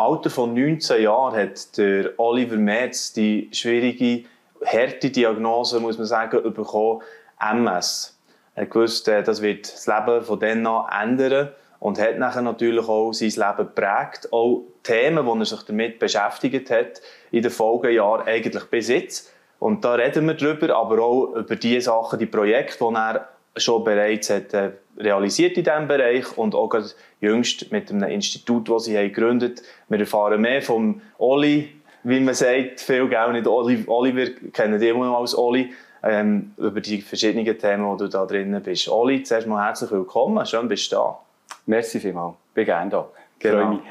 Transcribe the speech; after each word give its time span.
Alter 0.00 0.30
von 0.30 0.54
19 0.54 1.02
Jahren 1.02 1.36
hat 1.36 1.76
der 1.76 2.18
Oliver 2.18 2.56
Merz 2.56 3.12
die 3.12 3.50
schwierige, 3.52 4.24
harte 4.64 5.10
Diagnose, 5.10 5.78
muss 5.78 5.98
man 5.98 6.06
sagen, 6.06 6.42
bekommen, 6.54 7.02
MS. 7.38 8.18
Er 8.54 8.74
wusste, 8.74 9.22
das 9.22 9.42
wird 9.42 9.70
das 9.70 9.86
Leben 9.86 10.22
von 10.22 10.40
dann 10.40 10.66
an 10.66 11.10
ändern 11.10 11.50
und 11.80 12.00
hat 12.00 12.18
nachher 12.18 12.40
natürlich 12.40 12.88
auch 12.88 13.12
sein 13.12 13.28
Leben 13.28 13.68
geprägt. 13.68 14.32
Auch 14.32 14.64
Themen, 14.82 15.26
die 15.26 15.38
er 15.38 15.44
sich 15.44 15.62
damit 15.64 15.98
beschäftigt 15.98 16.70
hat, 16.70 17.02
in 17.30 17.42
den 17.42 17.50
Folgejahren 17.50 18.26
eigentlich 18.26 18.64
bis 18.70 18.88
jetzt. 18.88 19.30
Und 19.58 19.84
da 19.84 19.96
reden 19.96 20.26
wir 20.26 20.34
drüber, 20.34 20.74
aber 20.76 21.02
auch 21.02 21.34
über 21.34 21.56
die 21.56 21.78
Sachen, 21.78 22.18
die 22.18 22.24
Projekte, 22.24 22.78
die 22.88 22.94
er 22.94 23.28
schon 23.56 23.84
bereits 23.84 24.30
hat, 24.30 24.54
äh, 24.54 24.70
realisiert 24.98 25.56
in 25.56 25.64
diesem 25.64 25.88
Bereich 25.88 26.36
und 26.36 26.54
auch 26.54 26.72
jüngst 27.20 27.72
mit 27.72 27.90
einem 27.90 28.08
Institut, 28.08 28.68
das 28.68 28.84
sie 28.84 28.96
haben 28.96 29.12
gegründet 29.12 29.62
Wir 29.88 30.00
erfahren 30.00 30.40
mehr 30.40 30.62
vom 30.62 31.00
Oli, 31.18 31.72
wie 32.02 32.20
man 32.20 32.34
sagt, 32.34 32.80
viel, 32.80 33.08
gell? 33.08 33.32
nicht 33.32 33.46
Oliver, 33.46 34.30
kennen 34.52 34.80
die 34.80 34.88
immer 34.88 35.16
als 35.16 35.36
Oli, 35.36 35.72
ähm, 36.02 36.54
über 36.56 36.80
die 36.80 37.02
verschiedenen 37.02 37.58
Themen, 37.58 37.96
die 37.96 38.04
du 38.04 38.08
da 38.08 38.24
drin 38.24 38.58
bist. 38.62 38.88
Oli, 38.88 39.22
zuerst 39.22 39.46
mal 39.46 39.66
herzlich 39.66 39.90
willkommen, 39.90 40.44
schön 40.46 40.68
bist 40.68 40.90
du 40.92 40.96
da. 40.96 41.18
Merci 41.66 42.00
vielmals, 42.00 42.36
bin 42.54 42.64
gerne 42.64 42.90
da. 42.90 43.08
Genau. 43.38 43.72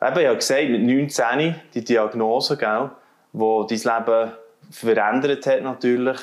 Eben, 0.00 0.20
ich 0.20 0.26
habe 0.26 0.36
gesagt, 0.36 0.68
mit 0.70 0.82
19 0.82 1.54
die 1.74 1.84
Diagnose, 1.84 2.56
gell, 2.56 2.90
die 3.32 3.66
dein 3.68 3.98
Leben 3.98 4.32
verändert 4.70 5.46
hat 5.46 5.62
natürlich. 5.62 6.18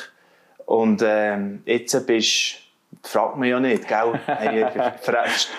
Und 0.65 1.03
ähm, 1.05 1.61
jetzt 1.65 2.05
bist 2.07 2.57
fragt 3.03 3.37
man 3.37 3.47
ja 3.47 3.59
nicht, 3.59 3.87
gell? 3.87 4.19
Hey, 4.25 4.65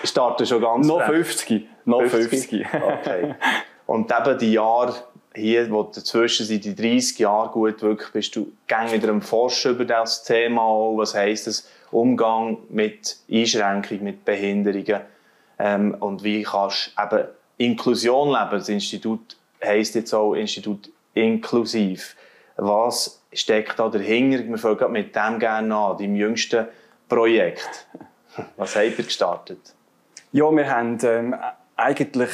starten 0.03 0.45
schon 0.45 0.61
ganz 0.61 0.87
Noch 0.87 1.05
50. 1.05 1.65
Noch 1.85 2.01
50. 2.01 2.67
50. 2.67 2.67
Okay. 2.73 3.35
Und 3.85 4.11
eben 4.11 4.37
die 4.37 4.53
Jahre 4.53 4.95
hier, 5.33 5.69
wo 5.71 5.83
dazwischen 5.83 6.45
sind, 6.45 6.65
die 6.65 6.75
30 6.75 7.19
Jahre 7.19 7.49
gut, 7.49 7.81
wirklich 7.81 8.11
bist 8.11 8.35
du 8.35 8.51
gang 8.67 8.91
wieder 8.91 9.09
am 9.09 9.21
Forschen 9.21 9.75
über 9.75 9.85
das 9.85 10.23
Thema 10.23 10.61
auch. 10.61 10.97
Was 10.97 11.15
heisst 11.15 11.47
das? 11.47 11.69
Umgang 11.89 12.57
mit 12.69 13.17
Einschränkungen, 13.31 14.03
mit 14.03 14.25
Behinderungen. 14.25 15.01
Ähm, 15.57 15.95
und 15.99 16.21
wie 16.21 16.43
kannst 16.43 16.91
du 16.97 17.03
eben 17.15 17.27
Inklusion 17.57 18.29
leben? 18.29 18.51
Das 18.51 18.67
Institut 18.67 19.37
heisst 19.63 19.95
jetzt 19.95 20.13
auch 20.13 20.33
Institut 20.33 20.89
inklusiv. 21.13 22.15
Was 22.57 23.16
steckt 23.37 23.79
da 23.79 23.89
dahinter? 23.89 24.47
Wir 24.47 24.57
fangen 24.57 24.91
mit 24.91 25.15
dem 25.15 25.39
gerne 25.39 25.75
an, 25.75 25.97
deinem 25.97 26.15
jüngsten 26.15 26.67
Projekt. 27.07 27.87
Was 28.55 28.75
habt 28.75 28.97
ihr 28.97 29.05
gestartet? 29.05 29.75
Ja, 30.31 30.51
wir 30.51 30.69
haben 30.69 30.97
ähm, 31.03 31.35
eigentlich, 31.75 32.29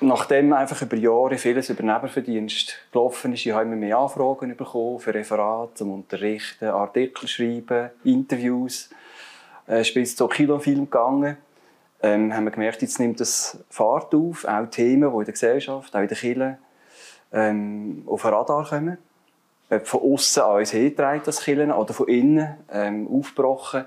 nachdem 0.00 0.52
einfach 0.52 0.82
über 0.82 0.96
Jahre 0.96 1.38
vieles 1.38 1.70
über 1.70 1.82
Nebenverdienst 1.82 2.74
gelaufen 2.92 3.32
ist, 3.32 3.46
ich 3.46 3.52
habe 3.52 3.64
immer 3.64 3.76
mehr 3.76 3.98
Anfragen 3.98 4.54
bekommen 4.56 4.98
für 4.98 5.14
Referate, 5.14 5.74
zum 5.74 5.92
Unterrichten, 5.92 6.66
Artikel 6.66 7.28
schreiben, 7.28 7.90
Interviews. 8.04 8.90
Äh, 9.68 9.82
ist 9.82 9.94
bis 9.94 10.16
zu 10.16 10.26
Kinofilm 10.26 10.90
gegangen. 10.90 11.36
Ähm, 12.02 12.34
haben 12.34 12.44
wir 12.44 12.50
gemerkt, 12.50 12.82
jetzt 12.82 13.00
nimmt 13.00 13.20
das 13.20 13.64
Fahrt 13.70 14.14
auf, 14.14 14.44
auch 14.44 14.66
Themen, 14.66 15.10
die 15.10 15.18
in 15.18 15.24
der 15.24 15.32
Gesellschaft, 15.32 15.94
auch 15.94 16.00
in 16.00 16.08
der 16.08 16.16
Kirche 16.16 16.58
ähm, 17.32 18.04
auf 18.06 18.22
den 18.22 18.30
Radar 18.30 18.68
kommen 18.68 18.98
von 19.84 20.00
außen 20.00 20.42
an 20.42 20.56
uns 20.58 20.72
hergetragen, 20.72 21.22
das 21.24 21.42
Killen, 21.42 21.70
oder 21.70 21.92
von 21.92 22.08
innen 22.08 22.56
ähm, 22.72 23.08
aufgebrochen. 23.08 23.84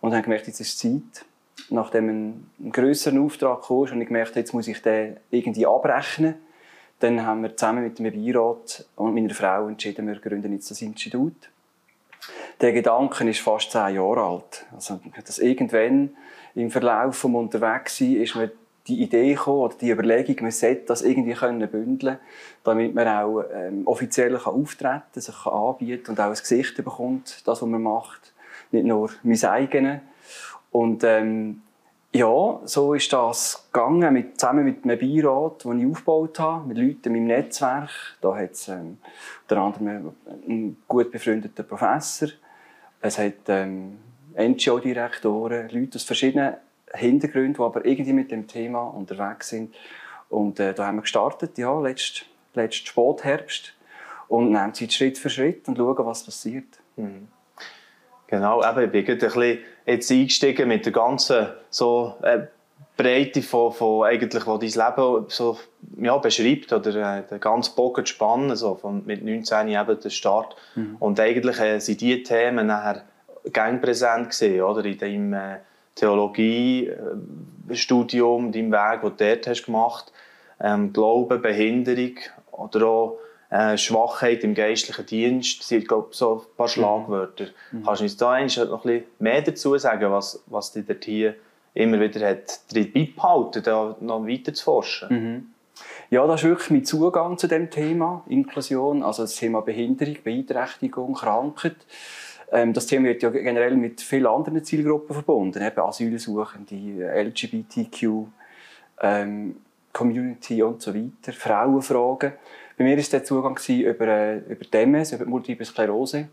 Und 0.00 0.14
haben 0.14 0.22
gemerkt, 0.22 0.46
jetzt 0.46 0.60
ist 0.60 0.78
Zeit. 0.78 1.24
Nachdem 1.70 2.08
ein, 2.08 2.50
ein 2.60 2.72
grösseren 2.72 3.24
Auftrag 3.24 3.62
kam, 3.62 3.76
und 3.78 4.00
ich 4.00 4.08
gemerkt, 4.08 4.36
jetzt 4.36 4.52
muss 4.52 4.68
ich 4.68 4.82
den 4.82 5.16
irgendwie 5.30 5.66
abrechnen. 5.66 6.34
Dann 7.00 7.24
haben 7.24 7.42
wir 7.42 7.56
zusammen 7.56 7.84
mit 7.84 7.98
dem 7.98 8.12
Beirat 8.12 8.84
und 8.96 9.14
meiner 9.14 9.34
Frau 9.34 9.68
entschieden, 9.68 10.06
wir 10.06 10.16
gründen 10.16 10.52
jetzt 10.52 10.70
das 10.70 10.82
Institut. 10.82 11.50
Der 12.60 12.72
Gedanke 12.72 13.28
ist 13.28 13.40
fast 13.40 13.72
zehn 13.72 13.96
Jahre 13.96 14.22
alt. 14.22 14.66
Also, 14.74 15.00
das 15.24 15.38
irgendwann 15.38 16.16
im 16.54 16.70
Verlauf 16.70 17.20
des 17.20 17.24
Unterwegssein 17.24 18.16
ist 18.16 18.36
mir 18.36 18.52
die 18.86 19.02
Idee 19.02 19.34
gekommen, 19.34 19.60
oder 19.60 19.74
die 19.80 19.90
Überlegung, 19.90 20.36
man 20.42 20.50
sollte 20.50 20.86
das 20.86 21.02
irgendwie 21.02 21.32
können 21.32 21.68
bündeln 21.68 22.18
damit 22.64 22.94
man 22.94 23.06
auch 23.06 23.44
ähm, 23.52 23.86
offiziell 23.86 24.36
kann 24.38 24.54
auftreten 24.54 25.02
kann, 25.12 25.22
sich 25.22 25.34
kann 25.44 25.52
anbieten 25.52 26.10
und 26.10 26.20
auch 26.20 26.28
ein 26.28 26.34
Gesicht 26.34 26.76
bekommt, 26.76 27.46
das, 27.46 27.62
was 27.62 27.68
man 27.68 27.82
macht. 27.82 28.32
Nicht 28.72 28.86
nur 28.86 29.10
mein 29.22 29.44
eigenes. 29.44 30.00
Und 30.72 31.04
ähm, 31.04 31.62
ja, 32.12 32.60
so 32.64 32.94
ist 32.94 33.12
das 33.12 33.68
gegangen, 33.72 34.12
mit, 34.12 34.40
zusammen 34.40 34.64
mit 34.64 34.84
einem 34.84 34.98
Beirat, 34.98 35.64
den 35.64 35.80
ich 35.80 35.86
aufgebaut 35.86 36.38
habe, 36.40 36.66
mit 36.66 36.78
Leuten 36.78 37.08
in 37.08 37.12
meinem 37.12 37.26
Netzwerk. 37.26 37.90
Da 38.20 38.34
hat 38.34 38.52
es 38.52 38.68
ähm, 38.68 38.98
unter 39.42 39.60
anderem 39.60 40.14
einen 40.46 40.76
gut 40.88 41.10
befreundeten 41.10 41.66
Professor, 41.66 42.28
es 43.00 43.18
hat 43.18 43.48
ähm, 43.48 43.98
NGO-Direktoren, 44.38 45.68
Leute 45.68 45.96
aus 45.96 46.04
verschiedenen 46.04 46.54
Hintergründe, 46.94 47.58
die 47.58 47.62
aber 47.62 47.84
irgendwie 47.84 48.12
mit 48.12 48.30
dem 48.30 48.46
Thema 48.46 48.82
unterwegs 48.82 49.48
sind. 49.48 49.74
Und 50.28 50.58
äh, 50.60 50.74
da 50.74 50.86
haben 50.86 50.96
wir 50.96 51.02
gestartet, 51.02 51.58
ja, 51.58 51.78
letzten 51.80 52.26
letzt 52.54 52.86
Spätherbst. 52.86 53.74
Und 54.28 54.52
nehmen 54.52 54.72
sie 54.72 54.90
Schritt 54.90 55.18
für 55.18 55.30
Schritt 55.30 55.68
und 55.68 55.76
schauen, 55.76 56.06
was 56.06 56.24
passiert. 56.24 56.78
Mhm. 56.96 57.28
Genau, 58.26 58.62
eben, 58.62 58.84
ich 58.84 58.90
bin 58.90 59.14
ein 59.14 59.18
bisschen 59.18 59.58
jetzt 59.84 60.10
eingestiegen 60.10 60.68
mit 60.68 60.86
der 60.86 60.92
ganzen 60.92 61.48
so, 61.68 62.14
äh, 62.22 62.46
Breite 62.96 63.42
von, 63.42 63.72
von 63.72 64.06
eigentlich, 64.06 64.46
wo 64.46 64.56
dein 64.56 64.70
Leben 64.70 65.24
so, 65.28 65.58
ja, 66.00 66.16
beschreibt 66.18 66.72
oder 66.72 67.18
äh, 67.18 67.22
den 67.22 67.40
ganzen 67.40 67.74
Bogen 67.74 68.06
spannen, 68.06 68.54
so 68.56 68.76
von, 68.76 69.04
mit 69.04 69.24
19 69.24 69.68
eben 69.68 70.00
der 70.00 70.10
Start. 70.10 70.56
Mhm. 70.74 70.96
Und 71.00 71.18
eigentlich 71.18 71.58
äh, 71.60 71.80
sind 71.80 72.00
diese 72.00 72.22
Themen 72.22 72.68
nachher 72.68 73.02
gang 73.52 73.82
präsent 73.82 74.30
gewesen, 74.30 74.62
oder, 74.62 74.84
in 74.84 74.98
deinem 74.98 75.32
äh, 75.32 75.56
Theologiestudium, 75.94 78.52
deinem 78.52 78.72
Weg, 78.72 79.00
den 79.02 79.16
du 79.16 79.24
dort 79.24 79.46
hast 79.46 79.64
gemacht 79.64 80.12
ähm, 80.60 80.92
Glauben, 80.92 81.42
Behinderung 81.42 82.16
oder 82.52 82.86
auch 82.86 83.18
äh, 83.50 83.76
Schwachheit 83.76 84.44
im 84.44 84.54
geistlichen 84.54 85.06
Dienst 85.06 85.62
sind 85.62 85.86
glaube 85.86 86.08
so 86.12 86.36
ein 86.36 86.40
paar 86.56 86.66
mhm. 86.66 86.70
Schlagwörter. 86.70 87.46
Mhm. 87.72 87.84
Kannst 87.84 88.00
du 88.00 88.04
uns 88.04 88.16
da 88.16 88.40
noch 88.40 88.84
ein 88.84 88.88
bisschen 88.90 89.04
mehr 89.18 89.42
dazu 89.42 89.76
sagen, 89.78 90.10
was, 90.10 90.42
was 90.46 90.72
dich 90.72 90.86
dort 90.86 91.04
hier 91.04 91.34
immer 91.74 92.00
wieder 92.00 92.28
hat 92.28 92.60
beibehalten, 92.72 93.62
da 93.62 93.96
noch 94.00 94.26
weiter 94.26 94.54
zu 94.54 94.64
forschen? 94.64 95.08
Mhm. 95.10 95.46
Ja, 96.10 96.26
das 96.26 96.42
ist 96.42 96.48
wirklich 96.48 96.70
mein 96.70 96.84
Zugang 96.84 97.38
zu 97.38 97.48
dem 97.48 97.70
Thema 97.70 98.22
Inklusion, 98.28 99.02
also 99.02 99.22
das 99.22 99.34
Thema 99.34 99.60
Behinderung, 99.60 100.16
Beeinträchtigung, 100.22 101.14
Krankheit. 101.14 101.76
Ähm, 102.52 102.72
das 102.72 102.86
Thema 102.86 103.08
wird 103.08 103.22
ja 103.22 103.30
generell 103.30 103.76
mit 103.76 104.00
vielen 104.00 104.26
anderen 104.26 104.64
Zielgruppen 104.64 105.14
verbunden, 105.14 105.62
eben 105.62 105.80
Asylsuchende, 105.80 107.12
LGBTQ, 107.14 108.26
ähm, 109.00 109.56
Community 109.92 110.62
und 110.62 110.82
so 110.82 110.94
weiter, 110.94 111.32
Frauenfragen. 111.32 112.32
Bei 112.76 112.84
mir 112.84 112.96
war 112.96 113.04
der 113.04 113.24
Zugang 113.24 113.58
über, 113.68 114.06
äh, 114.08 114.38
über 114.38 114.64
DMS, 114.64 115.12
über 115.12 115.24
Multiple 115.24 115.64
Sklerose, 115.64 116.28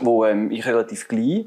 wo 0.00 0.24
ähm, 0.24 0.50
ich 0.50 0.66
relativ 0.66 1.08
gleich 1.08 1.46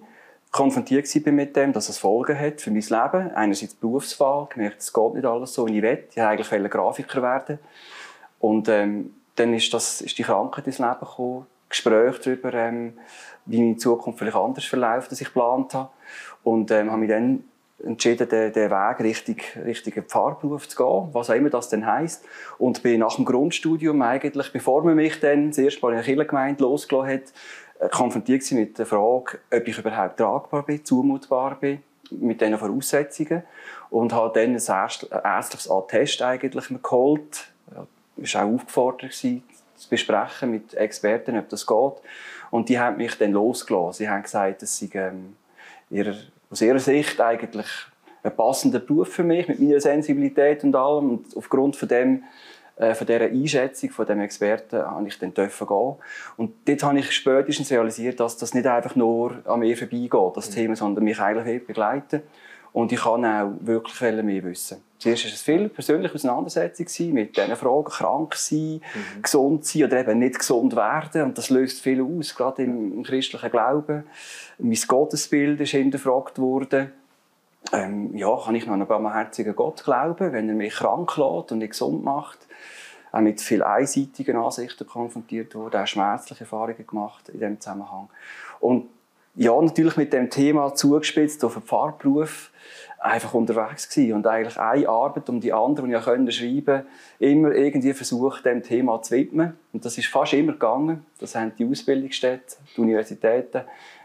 konfrontiert 0.55 1.13
war 1.25 1.33
mit 1.33 1.53
dem, 1.57 1.73
dass 1.73 1.89
es 1.89 1.97
Folgen 1.97 2.39
hat 2.39 2.61
für 2.61 2.71
mein 2.71 2.79
Leben. 2.79 3.31
Einerseits 3.35 3.73
Berufswahl, 3.73 4.47
gemerkt, 4.47 4.79
es 4.79 4.93
geht 4.93 5.13
nicht 5.15 5.25
alles 5.25 5.53
so, 5.53 5.67
wie 5.67 5.77
ich 5.77 5.83
will. 5.83 6.05
Ich 6.09 6.15
wollte 6.15 6.29
eigentlich 6.29 6.71
Grafiker 6.71 7.21
werden. 7.21 7.59
Und 8.39 8.69
ähm, 8.69 9.13
dann 9.35 9.53
ist, 9.53 9.73
das, 9.73 9.99
ist 9.99 10.17
die 10.17 10.23
Krankheit 10.23 10.65
ins 10.65 10.79
Leben 10.79 10.97
gekommen. 10.97 11.45
Gespräche 11.75 12.19
darüber, 12.23 12.53
ähm, 12.53 12.93
wie 13.45 13.61
meine 13.61 13.77
Zukunft 13.77 14.19
vielleicht 14.19 14.37
anders 14.37 14.65
verläuft, 14.65 15.11
als 15.11 15.21
ich 15.21 15.27
geplant 15.27 15.73
habe. 15.73 15.89
Und 16.43 16.71
ähm, 16.71 16.89
habe 16.91 17.01
mich 17.01 17.09
dann 17.09 17.43
entschieden, 17.83 18.29
den, 18.29 18.53
den 18.53 18.71
Weg 18.71 18.99
richtig, 19.01 19.57
richtigen 19.63 20.03
Pfarrberuf 20.03 20.67
zu 20.67 20.77
gehen, 20.77 21.09
was 21.13 21.29
auch 21.29 21.35
immer 21.35 21.49
das 21.49 21.69
denn 21.69 21.85
heisst. 21.85 22.23
Und 22.57 22.81
bin 22.81 23.01
nach 23.01 23.15
dem 23.15 23.25
Grundstudium 23.25 24.01
eigentlich, 24.01 24.51
bevor 24.51 24.83
man 24.83 24.95
mich 24.95 25.19
dann 25.19 25.49
das 25.49 25.57
erste 25.57 25.81
Mal 25.81 25.89
in 25.89 25.95
der 25.97 26.05
Kirchengemeinde 26.05 26.63
losgelassen 26.63 27.13
hat, 27.13 27.33
äh, 27.79 27.89
konfrontiert 27.89 28.49
mit 28.51 28.79
der 28.79 28.85
Frage, 28.85 29.39
ob 29.51 29.67
ich 29.67 29.77
überhaupt 29.77 30.17
tragbar 30.17 30.63
bin, 30.63 30.83
zumutbar 30.83 31.57
bin, 31.59 31.79
mit 32.11 32.39
diesen 32.39 32.57
Voraussetzungen. 32.57 33.43
Und 33.89 34.13
habe 34.13 34.39
dann 34.39 34.55
ein 34.55 35.23
ärztliches 35.23 35.69
Attest 35.69 36.21
eigentlich 36.21 36.67
geholt. 36.81 37.47
Ich 38.17 38.33
war 38.33 38.45
auch 38.45 38.53
aufgefordert, 38.53 39.13
zu 39.75 39.89
besprechen 39.89 40.51
mit 40.51 40.73
Experten, 40.73 41.37
ob 41.37 41.49
das 41.49 41.65
geht. 41.65 41.93
Und 42.51 42.69
die 42.69 42.79
haben 42.79 42.97
mich 42.97 43.17
dann 43.17 43.31
losgelassen. 43.31 44.05
Sie 44.05 44.09
haben 44.09 44.23
gesagt, 44.23 44.61
dass 44.61 44.77
sie 44.77 44.89
ähm, 44.93 45.35
ihrer 45.89 46.15
aus 46.49 46.61
ihrer 46.61 46.79
Sicht 46.79 47.19
eigentlich 47.19 47.67
ein 48.23 48.35
passender 48.35 48.79
Beruf 48.79 49.09
für 49.09 49.23
mich, 49.23 49.47
mit 49.47 49.59
meiner 49.59 49.79
Sensibilität 49.79 50.63
und 50.63 50.75
allem. 50.75 51.09
Und 51.09 51.37
aufgrund 51.37 51.75
von 51.75 51.87
dem, 51.87 52.23
äh, 52.77 52.93
von 52.93 53.05
dieser 53.05 53.25
Einschätzung 53.25 53.89
von 53.91 54.05
dem 54.05 54.19
Experten 54.19 54.79
habe 54.79 55.07
ich 55.07 55.19
dann 55.19 55.33
dürfen 55.33 55.67
gehen. 55.67 55.95
Und 56.37 56.53
dort 56.65 56.83
habe 56.83 56.99
ich 56.99 57.11
spätestens 57.11 57.71
realisiert, 57.71 58.19
dass 58.19 58.37
das 58.37 58.53
nicht 58.53 58.67
einfach 58.67 58.95
nur 58.95 59.39
an 59.45 59.59
mir 59.59 59.77
vorbeigeht, 59.77 60.37
das 60.37 60.49
mhm. 60.49 60.53
Thema, 60.53 60.75
sondern 60.75 61.03
mich 61.03 61.19
eigentlich 61.19 61.65
begleiten. 61.65 62.21
Und 62.75 62.91
ich 62.91 62.99
kann 62.99 63.23
auch 63.23 63.53
wirklich 63.61 64.01
mehr 64.21 64.43
wissen. 64.43 64.83
Zuerst 64.97 65.23
war 65.23 65.31
es 65.31 65.41
viel 65.41 65.69
persönliche 65.69 66.13
Auseinandersetzung 66.13 67.13
mit 67.13 67.37
diesen 67.37 67.55
Fragen, 67.55 67.85
krank 67.85 68.35
sein, 68.35 68.81
mhm. 68.93 69.21
gesund 69.21 69.65
sein 69.65 69.85
oder 69.85 70.01
eben 70.01 70.19
nicht 70.19 70.39
gesund 70.39 70.75
werden. 70.75 71.21
Und 71.21 71.37
das 71.37 71.49
löst 71.49 71.79
viel 71.79 72.01
aus, 72.01 72.35
gerade 72.35 72.63
im, 72.63 73.01
christlichen 73.03 73.49
Glauben. 73.49 74.03
Mein 74.57 74.77
Gottesbild 74.89 75.61
ist 75.61 75.69
hinterfragt 75.69 76.37
worden. 76.37 76.91
Ähm, 77.71 78.13
ja, 78.17 78.35
kann 78.43 78.55
ich 78.55 78.65
noch 78.65 78.73
an 78.73 78.81
einen 78.81 78.89
barmherzigen 78.89 79.55
Gott 79.55 79.81
glauben, 79.85 80.33
wenn 80.33 80.49
er 80.49 80.55
mich 80.55 80.73
krank 80.73 81.15
lässt 81.15 81.53
und 81.53 81.59
nicht 81.59 81.71
gesund 81.71 82.03
macht? 82.03 82.39
Auch 83.13 83.21
mit 83.21 83.39
viel 83.39 83.63
einseitigen 83.63 84.35
Ansichten 84.35 84.85
konfrontiert 84.85 85.55
wurde, 85.55 85.81
auch 85.81 85.87
schmerzliche 85.87 86.41
Erfahrungen 86.41 86.85
gemacht 86.85 87.29
in 87.29 87.39
diesem 87.39 87.61
Zusammenhang. 87.61 88.09
Und 88.59 88.89
ja, 89.35 89.61
natürlich 89.61 89.97
mit 89.97 90.13
dem 90.13 90.29
Thema 90.29 90.73
zugespitzt 90.73 91.43
auf 91.43 91.53
den 91.53 91.63
Pfarrberuf 91.63 92.51
einfach 92.99 93.33
unterwegs 93.33 93.87
gewesen 93.87 94.13
und 94.13 94.27
eigentlich 94.27 94.57
eine 94.57 94.89
Arbeit 94.89 95.29
um 95.29 95.39
die 95.39 95.53
andere, 95.53 95.87
die 95.87 95.93
ich 95.93 96.35
schreiben 96.35 96.65
konnte, 96.65 96.85
immer 97.19 97.51
irgendwie 97.51 97.93
versucht, 97.93 98.45
dem 98.45 98.63
Thema 98.63 99.01
zu 99.01 99.15
widmen. 99.15 99.53
Und 99.73 99.85
das 99.85 99.97
ist 99.97 100.07
fast 100.07 100.33
immer 100.33 100.53
gegangen. 100.53 101.05
Das 101.19 101.35
haben 101.35 101.51
die 101.57 101.69
Ausbildungsstätten, 101.69 102.57
die 102.75 102.81
Universitäten 102.81 103.61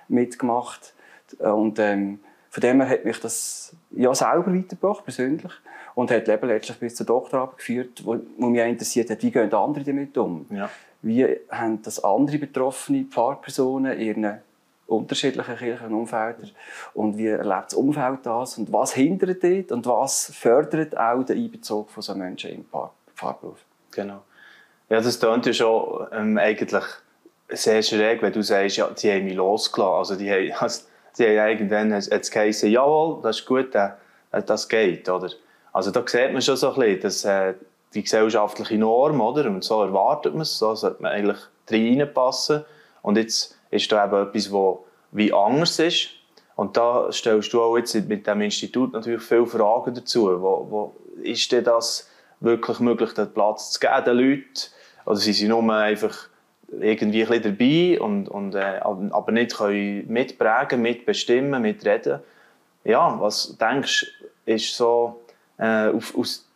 mitgemacht. 0.08 0.92
Und 1.38 1.78
ähm, 1.78 2.20
von 2.50 2.60
dem 2.60 2.80
her 2.80 2.90
hat 2.90 3.04
mich 3.04 3.20
das 3.20 3.74
ja 3.92 4.14
selber 4.14 4.52
weitergebracht, 4.52 5.04
persönlich. 5.04 5.52
Und 5.94 6.10
hat 6.10 6.26
Leben 6.26 6.48
letztlich 6.48 6.78
bis 6.78 6.94
zur 6.94 7.06
Doktorarbeit 7.06 7.58
geführt, 7.58 8.04
wo, 8.04 8.18
wo 8.38 8.48
mich 8.48 8.62
interessiert 8.62 9.10
hat, 9.10 9.22
wie 9.22 9.30
gehen 9.30 9.52
andere 9.52 9.84
damit 9.84 10.16
um? 10.18 10.46
Ja. 10.50 10.68
Wie 11.02 11.26
haben 11.50 11.80
das 11.82 12.02
andere 12.04 12.38
betroffene 12.38 13.04
Pfarrpersonen 13.04 13.98
ihren 13.98 14.40
unterschiedlichen 14.90 15.56
kirchlichen 15.56 15.94
Umfeldern 15.94 16.50
und 16.94 17.16
wie 17.16 17.28
erlebt 17.28 17.66
das 17.66 17.74
Umfeld 17.74 18.20
das 18.24 18.58
und 18.58 18.72
was 18.72 18.92
hindert 18.92 19.42
dort 19.42 19.72
und 19.72 19.86
was 19.86 20.32
fördert 20.34 20.96
auch 20.96 21.22
den 21.22 21.38
Einbezug 21.38 21.90
von 21.90 22.02
so 22.02 22.14
Menschen 22.14 22.50
im 22.50 22.64
Pfarrberuf. 23.14 23.58
Genau. 23.92 24.22
Ja, 24.88 25.00
das 25.00 25.20
klingt 25.20 25.46
ja 25.46 25.52
schon 25.52 26.06
ähm, 26.12 26.38
eigentlich 26.38 26.84
sehr 27.48 27.82
schräg, 27.82 28.22
wenn 28.22 28.32
du 28.32 28.42
sagst, 28.42 28.76
ja, 28.76 28.88
die 28.88 29.10
haben 29.10 29.24
mich 29.24 29.34
losgelassen. 29.34 29.98
Also 29.98 30.16
die 30.16 30.30
haben, 30.30 30.52
also, 30.58 30.82
die 31.18 31.26
haben 31.26 31.48
irgendwann 31.48 31.92
jetzt 31.92 32.30
geheißen, 32.30 32.70
jawohl, 32.70 33.20
das 33.22 33.40
ist 33.40 33.46
gut, 33.46 33.74
äh, 33.74 33.90
das 34.44 34.68
geht, 34.68 35.08
oder? 35.08 35.30
Also 35.72 35.90
da 35.90 36.02
sieht 36.06 36.32
man 36.32 36.42
schon 36.42 36.56
so 36.56 36.72
ein 36.72 36.80
bisschen, 36.80 37.00
dass 37.00 37.24
äh, 37.24 37.54
die 37.94 38.02
gesellschaftliche 38.02 38.78
Norm, 38.78 39.20
oder? 39.20 39.46
Und 39.46 39.62
so 39.62 39.82
erwartet 39.82 40.32
man 40.32 40.42
es, 40.42 40.58
so 40.58 40.74
sollte 40.74 41.02
man 41.02 41.12
eigentlich 41.12 41.38
reinpassen. 41.70 42.64
Und 43.02 43.16
jetzt 43.16 43.56
ist 43.70 43.90
da 43.90 44.04
eben 44.04 44.28
etwas, 44.28 44.50
das 44.50 44.76
wie 45.12 45.32
anders 45.32 45.78
ist. 45.78 46.10
Und 46.56 46.76
da 46.76 47.10
stellst 47.10 47.52
du 47.52 47.62
auch 47.62 47.76
jetzt 47.76 47.94
mit 48.08 48.26
dem 48.26 48.42
Institut 48.42 48.92
natürlich 48.92 49.22
viele 49.22 49.46
Fragen 49.46 49.94
dazu. 49.94 50.26
Wo, 50.42 50.66
wo 50.70 50.96
ist 51.22 51.50
denn 51.52 51.64
das 51.64 52.08
wirklich 52.40 52.80
möglich, 52.80 53.12
den 53.14 53.32
Platz 53.32 53.72
zu 53.72 53.80
geben 53.80 54.04
den 54.04 54.16
Leuten? 54.16 54.70
Oder 55.06 55.16
sind 55.16 55.34
sie 55.34 55.48
nur 55.48 55.74
einfach 55.74 56.28
irgendwie 56.68 57.24
ein 57.24 57.42
dabei 57.42 58.00
und, 58.00 58.28
und 58.28 58.54
äh, 58.54 58.80
aber 58.82 59.32
nicht 59.32 59.56
können 59.56 60.06
mitprägen, 60.08 60.82
mitbestimmen, 60.82 61.62
mitreden? 61.62 62.20
Ja, 62.84 63.16
was 63.18 63.56
denkst 63.58 64.06
du, 64.46 64.52
ist 64.52 64.76
so 64.76 65.20
äh, 65.58 65.88
auf, 65.88 66.16
aus 66.16 66.46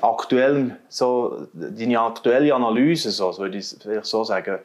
aktuellem, 0.00 0.76
so, 0.88 1.48
deine 1.52 2.00
aktuelle 2.00 2.54
Analyse, 2.54 3.10
so, 3.10 3.36
würde 3.38 3.58
ich 3.58 3.74
vielleicht 3.80 4.06
so 4.06 4.24
sagen, 4.24 4.58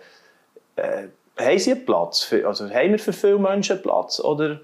äh, 0.75 1.07
haben 1.41 1.59
sie 1.59 1.71
einen 1.71 1.85
Platz? 1.85 2.23
Für, 2.23 2.47
also 2.47 2.69
haben 2.69 2.91
wir 2.91 2.99
für 2.99 3.13
viele 3.13 3.38
Menschen 3.38 3.81
Platz? 3.81 4.19
Oder 4.19 4.61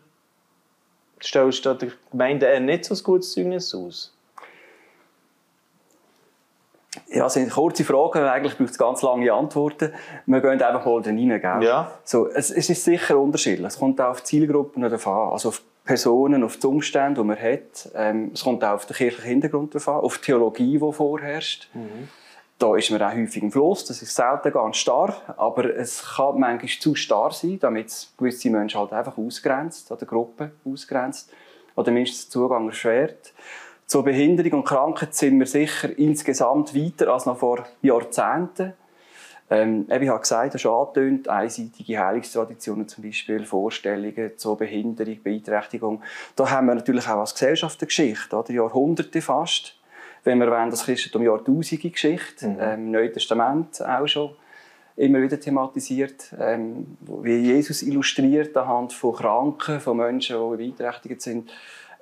stellst 1.22 1.66
du 1.66 1.74
der 1.74 1.90
Gemeinde 2.12 2.46
eher 2.46 2.60
nicht 2.60 2.86
so 2.86 2.94
ein 2.94 3.04
gutes 3.04 3.32
Zeugnis 3.32 3.74
aus? 3.74 4.14
Ja, 7.10 7.24
das 7.24 7.36
sind 7.36 7.52
kurze 7.52 7.84
Fragen, 7.84 8.24
eigentlich 8.24 8.58
braucht 8.58 8.72
es 8.72 8.78
ganz 8.78 9.02
lange 9.02 9.32
Antworten. 9.32 9.94
Wir 10.26 10.42
gehen 10.42 10.62
einfach 10.62 10.86
mal 10.86 11.02
da 11.02 11.10
rein. 11.10 11.40
Gell? 11.40 11.64
Ja. 11.64 11.92
So, 12.04 12.28
es, 12.28 12.52
es, 12.52 12.70
ist 12.70 12.84
sicher 12.84 13.18
unterschiedlich. 13.18 13.68
Es 13.68 13.80
kommt 13.80 14.02
auch 14.02 14.10
auf 14.10 14.24
Zielgruppen 14.24 14.82
darauf 14.82 15.08
an. 15.08 15.32
Also 15.32 15.50
auf 15.50 15.62
Personen, 15.86 16.44
auf 16.44 16.58
die 16.58 16.68
Umstände, 16.68 17.22
die 17.22 17.28
man 17.28 17.40
hat. 17.40 17.90
Ähm, 17.96 18.32
es 18.34 18.44
kommt 18.44 18.64
auch 18.64 18.74
auf 18.74 18.86
den 18.86 18.96
kirchlichen 18.96 19.30
Hintergrund 19.30 19.74
darauf 19.74 19.88
an, 19.88 19.96
auf 20.02 20.18
die 20.18 20.26
Theologie, 20.26 20.78
die 20.78 20.94
vorherrscht. 20.94 21.70
Mhm. 21.74 22.10
Da 22.60 22.76
ist 22.76 22.90
man 22.90 23.02
auch 23.04 23.14
häufig 23.14 23.44
im 23.44 23.52
Fluss, 23.52 23.86
das 23.86 24.02
ist 24.02 24.16
selten 24.16 24.52
ganz 24.52 24.78
starr, 24.78 25.16
aber 25.38 25.76
es 25.76 26.04
kann 26.16 26.40
manchmal 26.40 26.72
zu 26.80 26.96
starr 26.96 27.32
sein, 27.32 27.60
damit 27.60 28.10
gewisse 28.18 28.50
Menschen 28.50 28.80
halt 28.80 28.94
einfach 28.94 29.16
ausgrenzt, 29.16 29.92
oder 29.92 30.08
Gruppen 30.08 30.52
ausgrenzt, 30.66 31.32
oder 31.76 31.92
mindestens 31.92 32.30
Zugang 32.30 32.68
erschwert. 32.68 33.34
Zur 33.86 34.04
Behinderung 34.04 34.60
und 34.60 34.66
Krankheit 34.66 35.14
sind 35.14 35.38
wir 35.40 35.46
sicher 35.46 35.98
insgesamt 35.98 36.76
weiter 36.76 37.14
als 37.14 37.28
noch 37.28 37.38
vor 37.38 37.64
Jahrzehnten. 37.84 38.74
Ähm, 39.50 39.86
ich 39.88 40.10
habe 40.10 40.20
gesagt, 40.20 40.56
das 40.56 40.62
schon 40.62 40.74
angetönt, 40.74 41.30
einseitige 41.30 41.98
Heilungstraditionen 41.98 42.88
zum 42.88 43.04
Beispiel, 43.04 43.46
Vorstellungen 43.46 44.32
zur 44.36 44.58
Behinderung, 44.58 45.24
Beeinträchtigung. 45.24 46.02
Da 46.36 46.50
haben 46.50 46.68
wir 46.68 46.76
natürlich 46.76 47.08
auch 47.08 47.20
als 47.20 47.34
Gesellschaft 47.34 47.80
eine 47.80 47.88
Geschichte, 47.88 48.36
oder? 48.36 48.52
Jahrhunderte 48.52 49.22
fast 49.22 49.77
wenn 50.28 50.40
wir 50.40 50.52
wollen, 50.52 50.70
das 50.70 50.84
Christentum 50.84 51.24
Jahrtausende 51.24 51.90
Geschichte, 51.90 52.48
mhm. 52.48 52.58
ähm, 52.60 52.74
im 52.74 52.92
Neuen 52.92 53.14
Testament 53.14 53.82
auch 53.82 54.08
schon 54.08 54.32
immer 54.98 55.22
wieder 55.22 55.40
thematisiert, 55.40 56.34
ähm, 56.40 56.98
wie 57.02 57.38
Jesus 57.38 57.82
illustriert 57.82 58.56
anhand 58.58 58.94
von 58.94 59.14
Kranken, 59.14 59.80
von 59.80 59.98
Menschen, 59.98 60.38
die 60.52 60.58
beeinträchtigt 60.58 61.22
sind, 61.22 61.50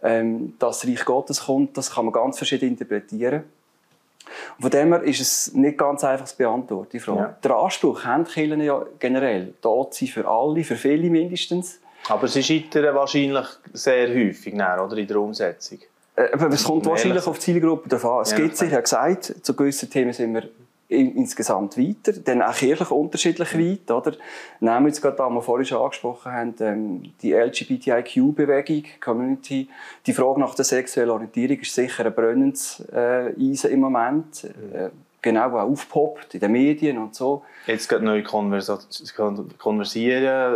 ähm, 0.02 0.56
dass 0.60 0.80
das 0.80 0.90
Reich 0.90 1.06
Gottes 1.06 1.46
kommt, 1.46 1.78
das 1.78 1.94
kann 1.94 2.06
man 2.06 2.14
ganz 2.14 2.38
verschieden 2.38 2.70
interpretieren. 2.70 3.44
Und 4.58 4.62
von 4.62 4.72
dem 4.72 4.94
her 4.94 5.04
ist 5.04 5.22
es 5.22 5.54
nicht 5.54 5.78
ganz 5.78 6.04
einfach 6.04 6.26
zu 6.26 6.38
beantworten, 6.38 6.90
die 6.94 7.00
Frage. 7.00 7.20
Ja. 7.20 7.38
Der 7.44 7.56
Anspruch 7.56 8.06
haben 8.06 8.24
die 8.24 8.32
Kirchen 8.32 8.62
ja 8.62 8.84
generell, 8.98 9.54
dort 9.62 9.94
sind 9.94 10.10
für 10.10 10.28
alle, 10.28 10.64
für 10.64 10.76
viele 10.76 11.10
mindestens. 11.10 11.80
Aber 12.08 12.28
sie 12.28 12.44
scheitern 12.44 12.96
wahrscheinlich 12.96 13.46
sehr 13.74 14.10
häufig, 14.10 14.54
oder, 14.54 14.98
in 14.98 15.08
der 15.08 15.18
Umsetzung. 15.18 15.80
Äh, 16.16 16.30
es 16.52 16.64
kommt 16.64 16.86
wahrscheinlich 16.86 17.28
auf 17.28 17.40
die 17.40 17.46
Zielgruppe 17.46 17.90
darauf 17.90 18.06
an. 18.06 18.22
Es 18.22 18.32
ja, 18.32 18.38
gibt 18.38 18.58
sich, 18.58 18.72
ja 18.72 18.80
gesagt, 18.80 19.36
zu 19.42 19.56
gewissen 19.56 19.90
Themen 19.90 20.14
sind 20.14 20.34
wir 20.34 20.44
insgesamt 20.88 21.78
weiter, 21.78 22.14
dann 22.14 22.44
auch 22.44 22.54
kirchlich 22.54 22.92
unterschiedlich 22.92 23.58
weit, 23.58 23.90
oder? 23.90 24.12
Nehmen 24.60 24.84
wir 24.84 24.90
jetzt 24.90 25.02
gerade 25.02 25.18
da, 25.18 25.26
was 25.26 25.34
wir 25.34 25.42
vorhin 25.42 25.66
schon 25.66 25.82
angesprochen 25.82 26.32
haben, 26.32 26.54
ähm, 26.60 27.02
die 27.22 27.34
LGBTIQ-Bewegung, 27.34 28.84
Community, 29.04 29.68
die 30.06 30.14
Frage 30.14 30.40
nach 30.40 30.54
der 30.54 30.66
sexuellen 30.66 31.10
Orientierung 31.10 31.58
ist 31.58 31.74
sicher 31.74 32.06
ein 32.06 32.14
brennendes 32.14 32.84
äh, 32.94 33.34
Eisen 33.36 33.72
im 33.72 33.80
Moment, 33.80 34.44
äh, 34.44 34.92
genau, 35.24 35.58
auch 35.58 35.72
aufpoppt 35.72 36.36
in 36.36 36.40
den 36.40 36.52
Medien 36.52 37.00
und 37.00 37.16
so. 37.16 37.42
Jetzt 37.66 37.90
gerade 37.90 38.06
neu 38.06 38.22
konversieren, 38.22 38.84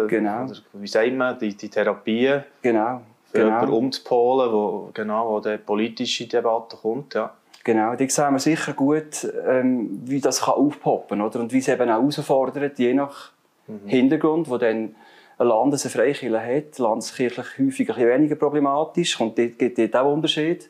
genau. 0.07 0.43
Oder, 0.43 0.57
wie 0.73 0.87
sagt 0.87 1.13
man, 1.13 1.39
die, 1.39 1.55
die 1.55 1.69
Therapien. 1.69 2.43
Genau 2.61 3.01
genau. 3.33 3.45
jemanden 3.45 3.74
umzupolen, 3.74 4.51
wo, 4.51 4.89
genau, 4.93 5.31
wo 5.31 5.39
die 5.39 5.57
politische 5.57 6.27
Debatte 6.27 6.77
kommt. 6.77 7.13
Ja. 7.13 7.33
Genau, 7.63 7.95
die 7.95 8.09
sehen 8.09 8.31
wir 8.33 8.39
sicher 8.39 8.74
gut, 8.74 9.27
ähm, 9.48 10.01
wie 10.05 10.21
das 10.21 10.41
kann 10.41 10.55
aufpoppen 10.55 11.19
kann 11.19 11.41
und 11.41 11.53
wie 11.53 11.59
es 11.59 11.67
eben 11.67 11.89
auch 11.89 12.00
herausfordert, 12.01 12.79
je 12.79 12.93
nach 12.93 13.31
mhm. 13.67 13.88
Hintergrund, 13.88 14.50
wo 14.50 14.57
dann 14.57 14.95
ein 15.38 15.48
Landes- 15.48 15.86
eine 15.86 15.91
Freikirche 15.91 16.39
hat, 16.39 16.79
landeskirchlich 16.79 17.48
häufig 17.59 17.95
ein 17.95 18.07
weniger 18.07 18.36
problematisch, 18.36 19.19
und 19.19 19.38
dort 19.38 19.59
gibt 19.59 19.77
es 19.77 19.93
auch 19.93 20.12
Unterschied. 20.12 20.69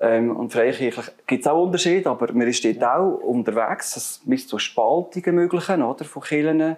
Ähm, 0.00 0.34
und 0.34 0.52
freikirchlich 0.52 1.06
gibt 1.26 1.44
es 1.44 1.50
auch 1.50 1.62
Unterschiede, 1.62 2.10
aber 2.10 2.32
man 2.32 2.48
ist 2.48 2.64
dort 2.64 2.76
ja. 2.76 2.98
auch 2.98 3.20
unterwegs, 3.20 3.96
es 3.96 4.20
bis 4.24 4.48
zu 4.48 4.58
Spaltungen 4.58 5.36
möglichen, 5.36 5.82
oder, 5.82 6.04
von 6.04 6.22
Kirchen 6.22 6.76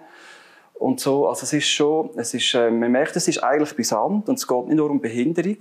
und 0.75 1.01
so. 1.01 1.29
Also 1.29 1.45
es 1.45 1.53
ist 1.53 1.69
schon, 1.69 2.11
es 2.17 2.35
ist, 2.35 2.55
äh, 2.55 2.71
man 2.71 2.93
merkt, 2.93 3.17
es 3.17 3.29
ist 3.29 3.43
eigentlich 3.43 3.75
brisant 3.75 4.29
und 4.29 4.39
es 4.39 4.47
geht 4.47 4.67
nicht 4.67 4.77
nur 4.77 4.91
um 4.91 5.01
Behinderung. 5.01 5.59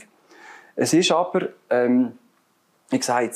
Es 0.76 0.94
ist 0.94 1.12
aber, 1.12 1.50
ähm, 1.70 2.14
ich 2.92 3.04
sage 3.04 3.32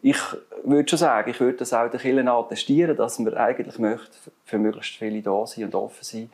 ich 0.00 0.16
würde 0.64 0.88
schon 0.88 0.98
sagen, 0.98 1.30
ich 1.30 1.40
würde 1.40 1.58
das 1.58 1.72
auch 1.72 1.90
den 1.90 1.98
Kirchen 1.98 2.28
attestieren, 2.28 2.96
dass 2.96 3.18
man 3.18 3.34
eigentlich 3.34 3.78
möchte 3.78 4.16
für 4.44 4.58
möglichst 4.58 4.96
viele 4.96 5.22
da 5.22 5.46
sein 5.46 5.64
und 5.64 5.74
offen 5.74 6.04
sein. 6.04 6.30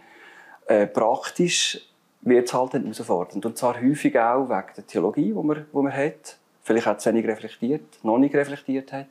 Äh, 0.66 0.86
praktisch 0.86 1.80
wird 2.20 2.48
es 2.48 2.54
halt 2.54 2.74
herausfordernd. 2.74 3.46
Und 3.46 3.56
zwar 3.56 3.80
häufig 3.80 4.18
auch 4.18 4.48
wegen 4.48 4.66
der 4.76 4.86
Theologie, 4.86 5.28
die 5.28 5.32
man, 5.32 5.66
die 5.72 5.76
man 5.76 5.92
hat. 5.92 6.36
Vielleicht 6.62 6.86
auch 6.86 6.96
zu 6.98 7.10
wenig 7.10 7.26
reflektiert, 7.26 7.82
noch 8.02 8.18
nicht 8.18 8.34
reflektiert 8.34 8.92
hat 8.92 9.06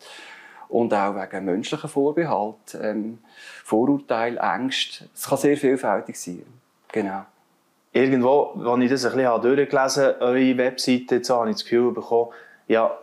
und 0.73 0.91
auch 0.91 1.13
wegen 1.15 1.45
menschlichen 1.45 1.87
Vorbehalt, 1.87 2.75
ähm, 2.81 3.19
Vorurteil, 3.63 4.37
Ängste. 4.37 5.05
Es 5.13 5.29
kann 5.29 5.37
sehr 5.37 5.55
vielfältig 5.55 6.19
sein. 6.19 6.43
Genau. 6.91 7.25
Irgendwo, 7.91 8.53
als 8.65 8.83
ich 8.83 8.89
das 8.89 9.05
ein 9.05 9.15
bisschen 9.15 9.41
durchgelesen 9.43 10.03
habe, 10.03 10.21
eure 10.21 10.57
Webseite, 10.57 11.15
jetzt 11.15 11.29
habe 11.29 11.51
ich 11.51 11.57
das 11.57 11.63
Gefühl 11.63 11.91
bekommen, 11.91 12.31
ja, 12.67 12.97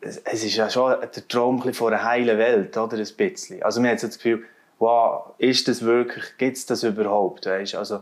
es 0.00 0.44
ist 0.44 0.54
ja 0.54 0.70
schon 0.70 1.00
der 1.00 1.26
Traum 1.26 1.60
von 1.60 1.92
einer 1.92 2.04
heilen 2.04 2.38
Welt, 2.38 2.76
oder? 2.76 2.96
Ein 2.96 3.06
bisschen. 3.16 3.60
Also, 3.64 3.80
man 3.80 3.90
hat 3.90 4.02
das 4.04 4.14
Gefühl, 4.14 4.44
wow, 4.78 5.32
ist 5.38 5.66
das 5.66 5.82
wirklich, 5.82 6.36
gibt 6.38 6.58
es 6.58 6.66
das 6.66 6.84
überhaupt? 6.84 7.46
Weißt? 7.46 7.74
Also, 7.74 7.96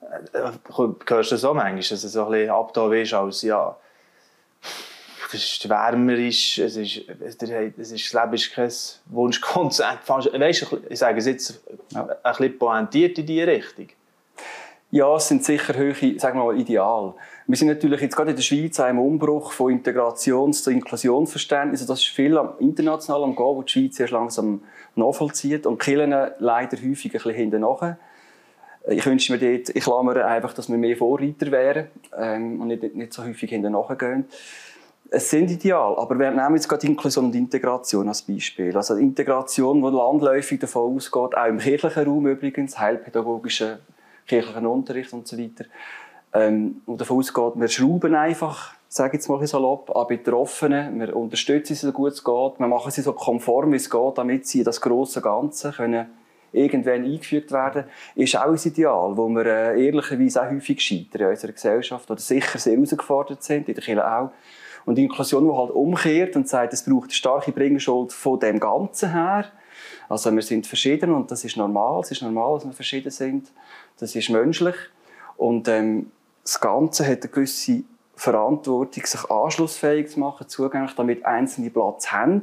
äh, 0.00 0.50
hörst 0.74 1.30
du 1.30 1.34
das 1.34 1.44
auch 1.44 1.52
manchmal, 1.52 1.76
dass 1.76 2.00
du 2.00 2.08
so 2.08 2.24
ein 2.24 2.30
bisschen 2.30 2.50
abgetan 2.50 2.90
wirst 2.90 3.12
als, 3.12 3.42
ja, 3.42 3.76
ist 5.34 5.68
wärmer, 5.68 6.14
ist, 6.14 6.58
es 6.58 6.76
ist, 6.76 7.02
es 7.20 7.92
ist, 7.92 8.14
das 8.14 8.22
Leben 8.22 8.34
ist 8.34 8.52
kein 8.52 8.72
Wunschkonzert. 9.06 10.00
Weißt 10.08 10.70
du, 10.70 10.78
ich 10.88 10.98
sage 10.98 11.18
es 11.18 11.26
jetzt 11.26 11.62
ein 11.94 12.06
bisschen 12.22 12.58
pointiert 12.58 13.18
in 13.18 13.26
diese 13.26 13.46
Richtung. 13.46 13.88
Ja, 14.90 15.16
es 15.16 15.26
sind 15.26 15.44
sicher 15.44 15.74
hohe, 15.76 16.18
sagen 16.20 16.38
wir 16.38 16.44
mal, 16.44 16.58
Ideal. 16.58 17.14
Wir 17.48 17.56
sind 17.56 17.66
natürlich 17.66 18.00
jetzt 18.00 18.14
gerade 18.14 18.30
in 18.30 18.36
der 18.36 18.42
Schweiz 18.44 18.78
im 18.78 19.00
Umbruch 19.00 19.50
von 19.50 19.72
Integrations- 19.72 20.62
zu 20.62 20.70
Inklusionsverständnis. 20.70 21.80
Also 21.80 21.92
das 21.92 22.00
ist 22.00 22.10
viel 22.10 22.38
international 22.60 23.24
am 23.24 23.34
Gehen, 23.34 23.44
wo 23.44 23.62
die 23.62 23.72
Schweiz 23.72 23.98
erst 23.98 24.12
langsam 24.12 24.62
nachvollzieht 24.94 25.66
und 25.66 25.84
die 25.84 25.94
leider 25.94 26.76
häufig 26.76 27.06
ein 27.06 27.10
bisschen 27.10 27.34
hinten. 27.34 27.64
Ich 28.86 29.04
wünsche 29.04 29.32
mir 29.32 29.38
dort, 29.38 29.74
ich 29.74 29.82
klammere 29.82 30.26
einfach, 30.26 30.52
dass 30.52 30.68
wir 30.68 30.76
mehr 30.76 30.96
Vorreiter 30.96 31.50
wären 31.50 31.88
ähm, 32.16 32.60
und 32.60 32.68
nicht, 32.68 32.94
nicht 32.94 33.12
so 33.12 33.24
häufig 33.24 33.50
hinten 33.50 33.72
nachgehen. 33.72 34.26
Es 35.16 35.30
sind 35.30 35.48
ideal, 35.48 35.94
aber 35.96 36.18
wir 36.18 36.32
nehmen 36.32 36.56
jetzt 36.56 36.68
gerade 36.68 36.88
Inklusion 36.88 37.26
und 37.26 37.36
Integration 37.36 38.08
als 38.08 38.22
Beispiel. 38.22 38.76
Also 38.76 38.96
Integration, 38.96 39.80
die 39.80 39.88
landläufig 39.88 40.58
davon 40.58 40.96
ausgeht, 40.96 41.36
auch 41.36 41.46
im 41.46 41.58
kirchlichen 41.58 42.04
Raum 42.04 42.26
übrigens, 42.26 42.76
heilpädagogischer 42.80 43.78
kirchlichen 44.26 44.66
Unterricht 44.66 45.12
und 45.12 45.28
so 45.28 45.38
weiter, 45.38 45.66
ähm, 46.32 46.82
und 46.86 47.00
davon 47.00 47.18
ausgeht, 47.18 47.52
wir 47.54 47.68
schrauben 47.68 48.16
einfach, 48.16 48.74
sage 48.88 49.10
ich 49.10 49.14
jetzt 49.20 49.28
mal 49.28 49.46
salopp, 49.46 49.94
an 49.96 50.08
Betroffenen, 50.08 50.98
wir 50.98 51.14
unterstützen 51.14 51.76
sie 51.76 51.86
so 51.86 51.92
gut 51.92 52.14
es 52.14 52.24
geht, 52.24 52.58
wir 52.58 52.66
machen 52.66 52.90
sie 52.90 53.02
so 53.02 53.12
konform 53.12 53.70
wie 53.70 53.76
es 53.76 53.88
geht, 53.88 54.18
damit 54.18 54.48
sie 54.48 54.64
das 54.64 54.80
große 54.80 55.22
Ganze 55.22 55.70
können 55.70 56.06
irgendwann 56.50 57.04
eingefügt 57.04 57.52
werden, 57.52 57.84
ist 58.16 58.36
auch 58.36 58.46
ein 58.46 58.58
Ideal, 58.64 59.16
wo 59.16 59.28
wir 59.28 59.46
äh, 59.46 59.86
ehrlicherweise 59.86 60.42
auch 60.42 60.50
häufig 60.50 60.80
scheitern 60.80 61.22
in 61.22 61.28
unserer 61.28 61.52
Gesellschaft 61.52 62.10
oder 62.10 62.20
sicher 62.20 62.58
sehr 62.58 62.74
herausgefordert 62.74 63.44
sind, 63.44 63.68
in 63.68 63.74
der 63.74 63.84
Kirche 63.84 64.04
auch. 64.04 64.30
Und 64.84 64.96
die 64.96 65.04
Inklusion, 65.04 65.48
die 65.48 65.56
halt 65.56 65.70
umkehrt 65.70 66.36
und 66.36 66.48
sagt, 66.48 66.72
es 66.72 66.84
braucht 66.84 67.04
eine 67.04 67.12
starke 67.12 67.52
Bringschuld 67.52 68.12
von 68.12 68.38
dem 68.38 68.60
Ganzen 68.60 69.12
her. 69.12 69.46
Also 70.08 70.34
wir 70.34 70.42
sind 70.42 70.66
verschieden 70.66 71.12
und 71.12 71.30
das 71.30 71.44
ist 71.44 71.56
normal, 71.56 72.00
es 72.02 72.10
ist 72.10 72.22
normal, 72.22 72.54
dass 72.54 72.66
wir 72.66 72.72
verschieden 72.72 73.10
sind. 73.10 73.50
Das 73.98 74.14
ist 74.14 74.28
menschlich. 74.30 74.76
Und 75.36 75.68
ähm, 75.68 76.10
das 76.42 76.60
Ganze 76.60 77.06
hat 77.06 77.22
eine 77.22 77.30
gewisse 77.30 77.82
Verantwortung, 78.14 79.04
sich 79.04 79.30
anschlussfähig 79.30 80.10
zu 80.10 80.20
machen, 80.20 80.48
zugänglich, 80.48 80.94
damit 80.94 81.24
Einzelne 81.24 81.70
Platz 81.70 82.12
haben, 82.12 82.42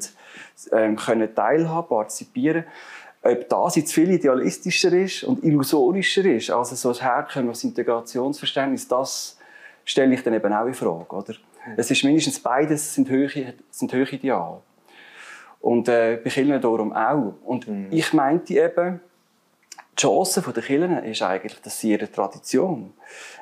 ähm, 0.74 0.98
können 0.98 1.34
teilhaben, 1.34 1.88
partizipieren 1.88 2.66
ob 3.24 3.50
das 3.50 3.76
jetzt 3.76 3.94
viel 3.94 4.10
idealistischer 4.10 4.92
ist 4.94 5.24
und 5.24 5.44
illusorischer 5.44 6.26
ist, 6.26 6.50
also 6.50 6.76
so 6.76 6.90
ein 6.90 6.96
herkömmliches 6.96 7.64
Integrationsverständnis, 7.64 8.88
das 8.88 9.38
stelle 9.86 10.14
ich 10.16 10.24
dann 10.24 10.34
eben 10.34 10.52
auch 10.52 10.66
in 10.66 10.74
Frage. 10.74 11.16
Oder? 11.16 11.36
Es 11.78 11.92
ist 11.92 12.04
mindestens 12.04 12.40
beides 12.40 12.94
sind 12.94 13.10
hohe, 13.10 13.54
sind 13.70 13.94
hohe 13.94 14.10
Ideale. 14.10 14.62
Und 15.60 15.88
äh, 15.88 16.20
bei 16.24 16.30
Kirchen 16.30 16.60
darum 16.60 16.94
auch. 16.94 17.36
Und 17.46 17.68
mhm. 17.68 17.88
ich 17.92 18.14
meinte 18.14 18.54
eben, 18.54 19.00
die 19.98 20.02
Chance 20.02 20.42
der 20.42 20.64
Kirchen 20.64 21.04
ist 21.04 21.22
eigentlich, 21.22 21.62
dass 21.62 21.80
sie 21.80 21.92
ihre 21.92 22.12
Tradition, 22.12 22.94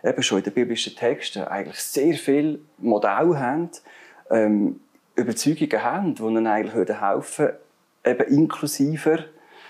eben 0.04 0.24
schon 0.24 0.40
in 0.40 0.44
den 0.44 0.54
biblischen 0.54 0.96
Texten, 0.96 1.44
eigentlich 1.44 1.80
sehr 1.80 2.16
viel 2.16 2.60
Modelle 2.78 3.40
haben, 3.40 3.70
ähm, 4.30 4.82
Überzeugungen 5.16 5.84
haben, 5.84 6.16
die 6.16 6.24
ihnen 6.24 6.48
eigentlich 6.48 7.00
helfen 7.00 7.50
eben 8.06 8.28
inklusiver 8.28 9.26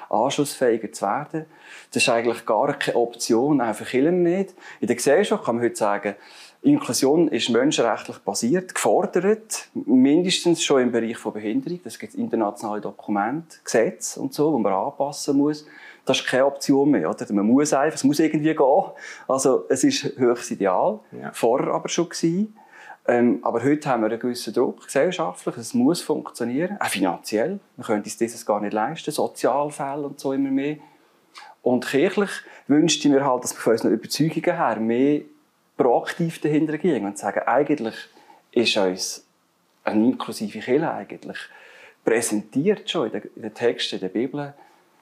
anschlussfähiger 0.10 0.92
zu 0.92 1.06
werden. 1.06 1.46
Das 1.92 2.04
ist 2.04 2.10
eigentlich 2.10 2.46
gar 2.46 2.74
keine 2.78 2.98
Option, 2.98 3.62
auch 3.62 3.76
für 3.76 3.86
Kirchen 3.86 4.24
nicht. 4.24 4.56
In 4.80 4.88
der 4.88 4.96
Gesellschaft 4.96 5.44
kann 5.44 5.56
man 5.56 5.66
heute 5.66 5.76
sagen, 5.76 6.16
Inklusion 6.62 7.30
ist 7.30 7.50
menschenrechtlich 7.50 8.18
basiert, 8.18 8.76
gefordert, 8.76 9.70
mindestens 9.74 10.62
schon 10.62 10.82
im 10.82 10.92
Bereich 10.92 11.18
von 11.18 11.32
Behinderung. 11.32 11.80
Das 11.84 11.98
gibt 11.98 12.16
internationale 12.16 12.82
Dokumente, 12.82 13.58
Gesetze 13.64 14.20
und 14.20 14.34
so, 14.34 14.56
die 14.56 14.62
man 14.62 14.74
anpassen 14.74 15.38
muss. 15.38 15.66
Das 16.04 16.20
ist 16.20 16.28
keine 16.28 16.46
Option 16.46 16.92
mehr. 16.92 17.10
Oder? 17.10 17.26
Man 17.32 17.46
muss 17.46 17.72
einfach, 17.72 17.96
es 17.96 18.04
muss 18.04 18.20
irgendwie 18.20 18.54
gehen. 18.54 18.84
Also 19.28 19.66
es 19.70 19.86
ist 19.86 20.18
höchst 20.18 20.52
ideal. 20.52 21.00
Ja. 21.12 21.32
Vorher 21.34 21.70
aber 21.74 21.88
schon 21.88 22.10
gewesen. 22.10 22.58
Ähm, 23.08 23.40
aber 23.42 23.64
heute 23.64 23.90
haben 23.90 24.04
wir 24.04 24.10
einen 24.10 24.20
gewissen 24.20 24.54
Druck, 24.54 24.86
gesellschaftlich. 24.86 25.56
Es 25.56 25.74
muss 25.74 26.02
funktionieren, 26.02 26.78
auch 26.80 26.90
finanziell. 26.90 27.60
Wir 27.78 27.86
können 27.86 28.04
uns 28.04 28.18
dieses 28.18 28.46
gar 28.46 28.60
nicht 28.60 28.74
leisten, 28.74 29.12
Sozialfälle 29.12 30.08
und 30.08 30.20
so 30.20 30.34
immer 30.34 30.52
mehr. 30.52 30.76
Und 31.62 31.86
kirchlich 31.88 32.30
wünschte 32.68 33.08
ich 33.08 33.14
mir 33.14 33.26
halt, 33.26 33.44
dass 33.44 33.56
wir 33.56 33.62
von 33.62 33.74
unseren 33.74 33.94
Überzeugungen 33.94 34.58
her 34.58 34.80
mehr 34.80 35.22
proaktiv 35.80 36.42
dahinter 36.42 36.78
gehen 36.78 37.06
und 37.06 37.18
sagen, 37.18 37.40
eigentlich 37.46 37.96
ist 38.52 38.76
uns 38.76 39.26
eine 39.86 40.06
inklusive 40.06 40.60
Kirche 40.60 40.92
eigentlich 40.92 41.38
präsentiert 42.04 42.90
schon 42.90 43.08
in 43.08 43.12
den, 43.14 43.30
in 43.36 43.42
den 43.44 43.54
Texten 43.54 44.00
der 44.00 44.10
Bibel. 44.10 44.54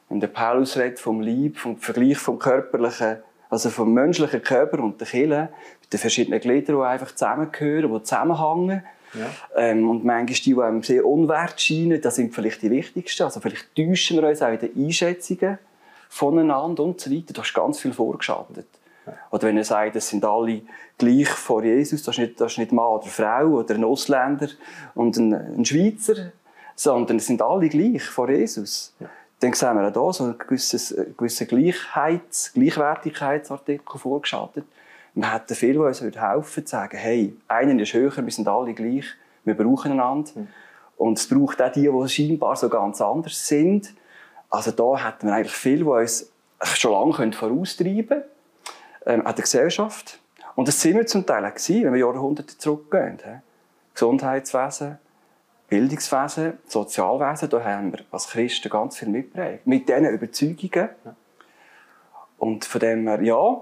Wenn 0.07 0.19
der 0.19 0.27
Paulus 0.27 0.77
redet 0.77 0.99
vom 0.99 1.19
Lieb, 1.19 1.57
vom 1.57 1.77
Vergleich 1.77 2.17
vom 2.17 2.37
körperlichen, 2.37 3.17
also 3.49 3.71
vom 3.71 3.91
menschlichen 3.93 4.43
Körper 4.43 4.79
und 4.79 5.01
der 5.01 5.07
Kirche, 5.07 5.49
mit 5.81 5.93
den 5.93 5.99
verschiedenen 5.99 6.39
Gliedern, 6.39 6.75
die 6.77 6.83
einfach 6.83 7.11
zusammengehören, 7.11 7.91
die 7.91 8.03
zusammenhängen. 8.03 8.83
Ja. 9.13 9.29
Ähm, 9.55 9.89
und 9.89 10.05
manchmal 10.05 10.25
die, 10.25 10.53
die 10.53 10.61
einem 10.61 10.83
sehr 10.83 11.05
unwert 11.05 11.59
scheinen, 11.59 11.99
das 12.01 12.17
sind 12.17 12.35
vielleicht 12.35 12.61
die 12.61 12.69
wichtigsten. 12.69 13.23
Also 13.23 13.39
vielleicht 13.39 13.73
täuschen 13.75 14.17
wir 14.17 14.27
uns 14.27 14.43
auch 14.43 14.51
in 14.51 14.59
den 14.59 14.85
Einschätzungen 14.85 15.57
voneinander 16.07 16.83
und 16.83 17.01
so 17.01 17.09
weiter. 17.09 17.33
Da 17.33 17.41
ist 17.41 17.53
ganz 17.53 17.79
viel 17.79 17.93
vorgeschaltet. 17.93 18.67
Oder 19.31 19.47
wenn 19.47 19.57
er 19.57 19.63
sagt, 19.63 19.95
es 19.95 20.09
sind 20.09 20.25
alle 20.25 20.61
gleich 20.97 21.29
vor 21.29 21.63
Jesus, 21.63 22.03
das 22.03 22.15
ist 22.15 22.19
nicht, 22.19 22.41
das 22.41 22.53
ist 22.53 22.57
nicht 22.57 22.71
Mann 22.71 22.85
oder 22.85 23.07
Frau 23.07 23.45
oder 23.47 23.75
ein 23.75 23.83
Ausländer 23.83 24.47
und 24.95 25.17
ein, 25.17 25.33
ein 25.33 25.65
Schweizer, 25.65 26.31
sondern 26.75 27.17
es 27.17 27.27
sind 27.27 27.41
alle 27.41 27.69
gleich 27.69 28.03
vor 28.03 28.29
Jesus. 28.29 28.93
Ja. 28.99 29.09
Dann 29.39 29.53
sehen 29.53 29.75
wir 29.77 29.87
auch 29.87 29.93
hier 29.93 30.13
so 30.13 30.23
einen 30.23 30.37
gewissen, 30.37 31.15
gewissen 31.15 31.47
Gleichheits-, 31.47 32.53
Gleichwertigkeitsartikel 32.53 33.99
vorgeschaltet. 33.99 34.65
Wir 35.13 35.33
hätten 35.33 35.55
viele, 35.55 35.73
die 35.73 35.79
uns 35.79 36.01
helfen 36.01 36.65
zu 36.65 36.71
sagen, 36.71 36.97
hey, 36.97 37.35
einer 37.47 37.79
ist 37.81 37.93
höher, 37.93 38.15
wir 38.15 38.31
sind 38.31 38.47
alle 38.47 38.73
gleich, 38.73 39.05
wir 39.45 39.55
brauchen 39.55 39.91
einander. 39.91 40.31
Mhm. 40.35 40.47
Und 40.97 41.19
es 41.19 41.27
braucht 41.27 41.61
auch 41.61 41.71
die, 41.71 41.89
die 41.89 42.09
scheinbar 42.09 42.55
so 42.55 42.69
ganz 42.69 43.01
anders 43.01 43.47
sind. 43.47 43.93
Also 44.49 44.71
da 44.71 45.07
hätten 45.07 45.27
wir 45.27 45.35
eigentlich 45.35 45.53
viele, 45.53 45.83
die 45.83 45.89
uns 45.89 46.31
schon 46.63 46.91
lange 46.91 47.31
voraustreiben 47.33 48.07
können 48.07 48.23
ähm, 49.07 49.25
an 49.25 49.33
der 49.35 49.43
Gesellschaft. 49.43 50.19
Und 50.55 50.67
das 50.67 50.81
sind 50.81 50.97
wir 50.97 51.05
zum 51.05 51.25
Teil 51.25 51.45
auch 51.45 51.53
gewesen, 51.53 51.83
wenn 51.85 51.93
wir 51.93 51.99
Jahrhunderte 51.99 52.57
zurückgehen. 52.57 53.17
He? 53.23 53.39
Gesundheitswesen, 53.93 54.99
Bildungswesen, 55.69 56.53
Sozialwesen, 56.67 57.49
da 57.49 57.63
haben 57.63 57.93
wir 57.93 57.99
als 58.11 58.27
Christen 58.29 58.69
ganz 58.69 58.97
viel 58.97 59.09
mitgeprägt. 59.09 59.65
Mit 59.65 59.89
diesen 59.89 60.05
Überzeugungen. 60.05 60.89
Und 62.37 62.65
von 62.65 62.79
dem 62.79 63.07
her, 63.07 63.21
ja, 63.23 63.61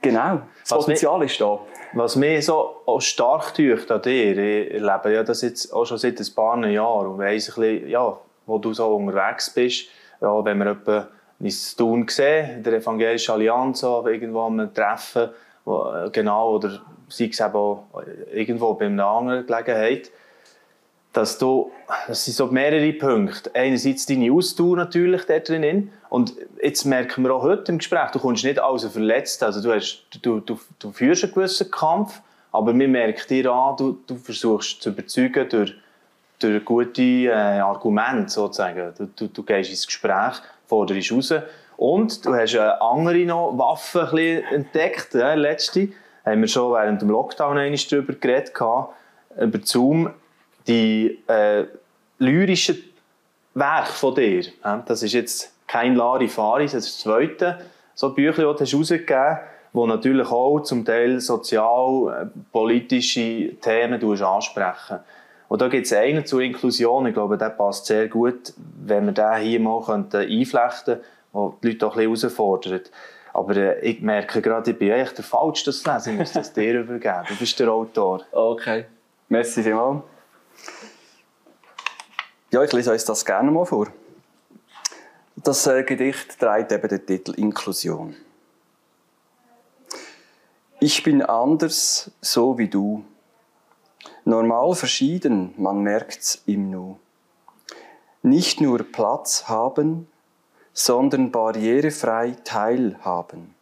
genau, 0.00 0.42
das 0.62 0.70
was 0.70 0.78
Potenzial 0.78 1.22
ist 1.24 1.40
da. 1.40 1.58
Was 1.92 2.16
mich 2.16 2.46
so 2.46 2.82
auch 2.86 3.00
stark 3.00 3.54
tut 3.54 3.90
an 3.90 4.02
dir, 4.02 4.36
ich 4.36 4.74
erlebe 4.74 5.12
ja 5.12 5.22
das 5.22 5.42
jetzt 5.42 5.72
auch 5.72 5.84
schon 5.84 5.98
seit 5.98 6.18
ein 6.20 6.34
paar 6.34 6.66
Jahren 6.66 7.06
und 7.08 7.18
weiss 7.18 7.48
ein 7.48 7.60
bisschen, 7.60 7.88
ja, 7.88 8.18
wo 8.46 8.58
du 8.58 8.72
so 8.72 8.94
unterwegs 8.94 9.50
bist, 9.50 9.86
ja, 10.20 10.44
wenn 10.44 10.58
wir 10.58 10.72
etwa 10.72 11.08
ins 11.40 11.76
Tun 11.76 12.06
gesehen, 12.06 12.56
in 12.56 12.62
der 12.62 12.74
Evangelischen 12.74 13.32
Allianz, 13.32 13.82
irgendwo 13.82 14.42
am 14.42 14.72
Treffen, 14.74 15.30
wo, 15.64 15.92
äh, 15.92 16.10
genau, 16.10 16.56
oder 16.56 16.80
sei 17.08 17.28
es 17.30 17.40
eben 17.40 17.54
auch 17.54 17.84
irgendwo 18.32 18.74
bei 18.74 18.86
einer 18.86 19.06
anderen 19.06 19.46
Gelegenheit, 19.46 20.10
dass 21.12 21.38
du, 21.38 21.72
das 22.06 22.24
sind 22.24 22.34
so 22.34 22.46
mehrere 22.46 22.92
Punkte. 22.92 23.50
Einerseits 23.54 24.06
deine 24.06 24.32
Ausdauer 24.32 24.76
natürlich 24.76 25.24
da 25.24 25.38
drin. 25.38 25.90
Und 26.10 26.34
jetzt 26.62 26.84
merken 26.84 27.24
wir 27.24 27.34
auch 27.34 27.42
heute 27.42 27.72
im 27.72 27.78
Gespräch, 27.78 28.10
du 28.12 28.18
kommst 28.18 28.44
nicht 28.44 28.58
als 28.60 28.84
verletzt. 28.84 29.42
Also 29.42 29.62
du, 29.62 29.74
hast, 29.74 30.04
du, 30.22 30.40
du, 30.40 30.58
du 30.78 30.92
führst 30.92 31.24
einen 31.24 31.32
gewissen 31.32 31.70
Kampf, 31.70 32.20
aber 32.52 32.74
wir 32.78 32.88
merken 32.88 33.26
dir 33.28 33.50
an, 33.50 33.76
du, 33.76 33.98
du 34.06 34.16
versuchst 34.16 34.82
zu 34.82 34.90
überzeugen 34.90 35.48
durch, 35.48 35.74
durch 36.38 36.64
gute 36.64 37.02
äh, 37.02 37.32
Argumente 37.32 38.28
sozusagen. 38.28 38.92
Du, 38.96 39.06
du, 39.06 39.28
du 39.28 39.42
gehst 39.42 39.70
ins 39.70 39.86
Gespräch 39.86 40.40
forderst 40.68 41.12
raus. 41.12 41.34
Und 41.76 42.24
du 42.24 42.34
hast 42.34 42.54
eine 42.54 42.80
andere 42.80 43.24
noch 43.24 43.56
Waffe 43.56 44.42
entdeckt. 44.50 45.14
Ja, 45.14 45.34
letzte 45.34 45.88
haben 46.24 46.40
wir 46.40 46.48
schon 46.48 46.72
während 46.72 47.02
dem 47.02 47.10
Lockdown 47.10 47.56
darüber 47.56 48.12
geredet, 48.14 48.52
über 49.40 49.58
Zoom, 49.62 50.10
die 50.66 51.18
äh, 51.26 51.64
lyrischen 52.18 52.82
Werke 53.54 53.92
von 53.92 54.14
dir. 54.14 54.44
Ja, 54.64 54.82
das 54.86 55.02
ist 55.02 55.14
jetzt 55.14 55.52
kein 55.66 55.96
Larifari, 55.96 56.64
das 56.64 56.74
ist 56.74 56.86
das 56.86 56.98
zweite 57.00 57.58
so 57.94 58.14
Büchlein, 58.14 58.54
das 58.56 58.70
du 58.70 58.76
herausgegeben 58.76 59.38
wo 59.72 59.86
natürlich 59.86 60.28
auch 60.28 60.60
zum 60.60 60.84
Teil 60.84 61.18
sozial-politische 61.20 63.20
äh, 63.20 63.54
Themen 63.54 63.98
ansprechen. 64.22 64.98
Und 65.48 65.62
da 65.62 65.68
gibt 65.68 65.86
es 65.86 65.92
einen 65.92 66.26
zur 66.26 66.42
Inklusion, 66.42 67.06
ich 67.06 67.14
glaube, 67.14 67.38
der 67.38 67.48
passt 67.50 67.86
sehr 67.86 68.08
gut, 68.08 68.52
wenn 68.84 69.06
wir 69.06 69.12
den 69.12 69.36
hier 69.36 69.60
mal 69.60 69.78
einflechten 69.78 71.00
könnten, 71.32 71.56
die 71.62 71.68
die 71.68 71.68
Leute 71.72 71.86
auch 71.86 71.96
ein 71.96 72.10
bisschen 72.10 72.28
herausfordert. 72.28 72.90
Aber 73.32 73.56
äh, 73.56 73.80
ich 73.80 74.00
merke 74.00 74.42
gerade, 74.42 74.70
ich 74.70 74.78
bin 74.78 74.90
echt 74.90 75.16
der 75.16 75.24
Falsche, 75.24 75.66
das 75.66 75.82
zu 75.82 75.90
lesen. 75.90 76.12
Ich 76.14 76.18
muss 76.18 76.32
das 76.32 76.52
dir 76.52 76.80
übergeben. 76.80 77.24
Du 77.28 77.36
bist 77.36 77.58
der 77.58 77.70
Autor. 77.70 78.22
Okay. 78.32 78.86
Merci 79.28 79.62
vielmals. 79.62 80.02
Ja, 82.50 82.62
ich 82.62 82.72
lese 82.72 82.90
euch 82.90 83.04
das 83.04 83.24
gerne 83.24 83.50
mal 83.50 83.64
vor. 83.64 83.88
Das 85.36 85.66
äh, 85.66 85.82
Gedicht 85.82 86.38
trägt 86.38 86.72
eben 86.72 86.88
den 86.88 87.06
Titel 87.06 87.34
Inklusion. 87.34 88.16
Ich 90.80 91.02
bin 91.02 91.22
anders, 91.22 92.10
so 92.20 92.58
wie 92.58 92.68
du. 92.68 93.04
Normal 94.28 94.74
verschieden, 94.74 95.54
man 95.56 95.80
merkt's 95.80 96.42
im 96.44 96.68
Nu. 96.68 96.98
Nicht 98.20 98.60
nur 98.60 98.82
Platz 98.82 99.48
haben, 99.48 100.06
sondern 100.74 101.30
barrierefrei 101.30 102.36
teilhaben. 102.44 103.54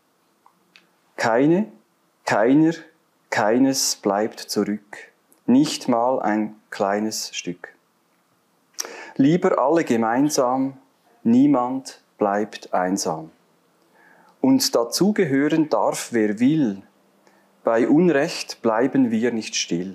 Keine, 1.14 1.70
keiner, 2.24 2.72
keines 3.30 3.94
bleibt 3.94 4.40
zurück, 4.40 5.12
nicht 5.46 5.86
mal 5.86 6.20
ein 6.20 6.56
kleines 6.70 7.30
Stück. 7.32 7.72
Lieber 9.14 9.60
alle 9.60 9.84
gemeinsam, 9.84 10.78
niemand 11.22 12.02
bleibt 12.18 12.74
einsam. 12.74 13.30
Und 14.40 14.74
dazugehören 14.74 15.68
darf, 15.68 16.08
wer 16.10 16.40
will, 16.40 16.82
bei 17.62 17.86
Unrecht 17.86 18.62
bleiben 18.62 19.12
wir 19.12 19.30
nicht 19.30 19.54
still. 19.54 19.94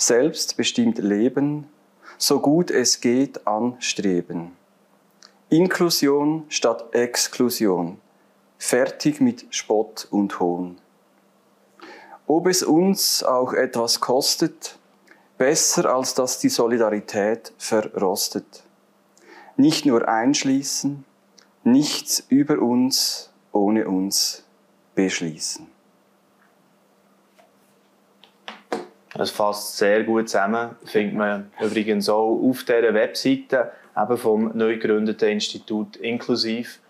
Selbstbestimmt 0.00 0.96
leben, 0.96 1.68
so 2.16 2.40
gut 2.40 2.70
es 2.70 3.02
geht 3.02 3.46
anstreben. 3.46 4.52
Inklusion 5.50 6.46
statt 6.48 6.94
Exklusion. 6.94 7.98
Fertig 8.56 9.20
mit 9.20 9.44
Spott 9.50 10.08
und 10.10 10.40
Hohn. 10.40 10.78
Ob 12.26 12.46
es 12.46 12.62
uns 12.62 13.22
auch 13.22 13.52
etwas 13.52 14.00
kostet, 14.00 14.78
besser 15.36 15.94
als 15.94 16.14
dass 16.14 16.38
die 16.38 16.48
Solidarität 16.48 17.52
verrostet. 17.58 18.64
Nicht 19.58 19.84
nur 19.84 20.08
einschließen, 20.08 21.04
nichts 21.62 22.24
über 22.30 22.58
uns 22.58 23.30
ohne 23.52 23.86
uns 23.86 24.44
beschließen. 24.94 25.69
Das 29.14 29.30
fasst 29.30 29.76
sehr 29.76 30.04
gut 30.04 30.28
zusammen, 30.28 30.76
findet 30.84 31.16
man 31.16 31.50
übrigens 31.60 32.08
auch 32.08 32.40
auf 32.42 32.62
dieser 32.62 32.94
Webseite 32.94 33.72
eben 33.96 34.16
vom 34.16 34.56
neu 34.56 34.78
gegründeten 34.78 35.30
Institut 35.30 35.96
inklusiv. 35.96 36.80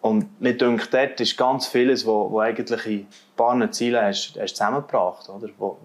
Und 0.00 0.40
mir 0.40 0.56
denkt, 0.56 0.94
dort 0.94 1.20
ist 1.20 1.36
ganz 1.36 1.66
vieles, 1.66 2.06
wo, 2.06 2.30
wo 2.30 2.40
eigentlich 2.40 2.86
in 2.86 3.00
ein 3.00 3.08
paar 3.36 3.70
Zielen 3.72 4.02
hast, 4.02 4.38
hast 4.40 4.56
zusammengebracht, 4.56 5.28
oder? 5.28 5.48
Wo, 5.58 5.76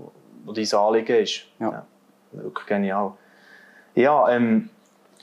wo 0.46 0.54
dein 0.54 0.72
Anliegen 0.72 1.18
ist. 1.18 1.46
Ja. 1.60 1.72
ja. 1.72 1.86
Wirklich 2.32 2.68
genial. 2.68 3.14
Ja, 3.96 4.30
ähm, 4.30 4.70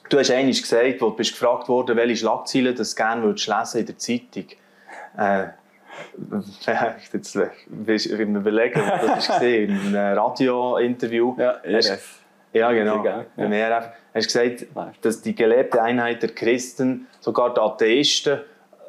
du 0.09 0.19
hast 0.19 0.31
einmal 0.31 0.53
gesagt, 0.53 1.01
wo 1.01 1.11
du 1.11 1.17
bist 1.17 1.33
gefragt 1.33 1.69
worden, 1.69 1.97
welche 1.97 2.17
Schlagzeilen 2.17 2.75
du 2.75 2.83
gerne 2.83 3.23
würdest 3.23 3.47
lesen 3.47 3.81
in 3.81 3.87
der 3.87 3.99
Zeitung. 3.99 4.45
Äh, 5.17 5.47
jetzt 7.13 7.39
willst 7.67 8.11
du 8.11 8.27
mir 8.27 8.39
überlegen, 8.39 8.81
das 9.07 9.29
war 9.29 9.43
in 9.43 9.71
einem 9.71 10.19
Radio-Interview. 10.19 11.35
Ja, 11.39 11.53
ERF. 11.63 12.21
Ja, 12.53 12.73
genau. 12.73 13.05
Ja. 13.05 13.25
Beim 13.37 13.53
ERF 13.53 13.91
hast 14.15 14.35
du 14.35 14.41
gesagt, 14.41 14.67
dass 15.03 15.21
die 15.21 15.35
gelebte 15.35 15.83
Einheit 15.83 16.23
der 16.23 16.31
Christen 16.31 17.07
sogar 17.21 17.53
die 17.53 17.61
Atheisten 17.61 18.41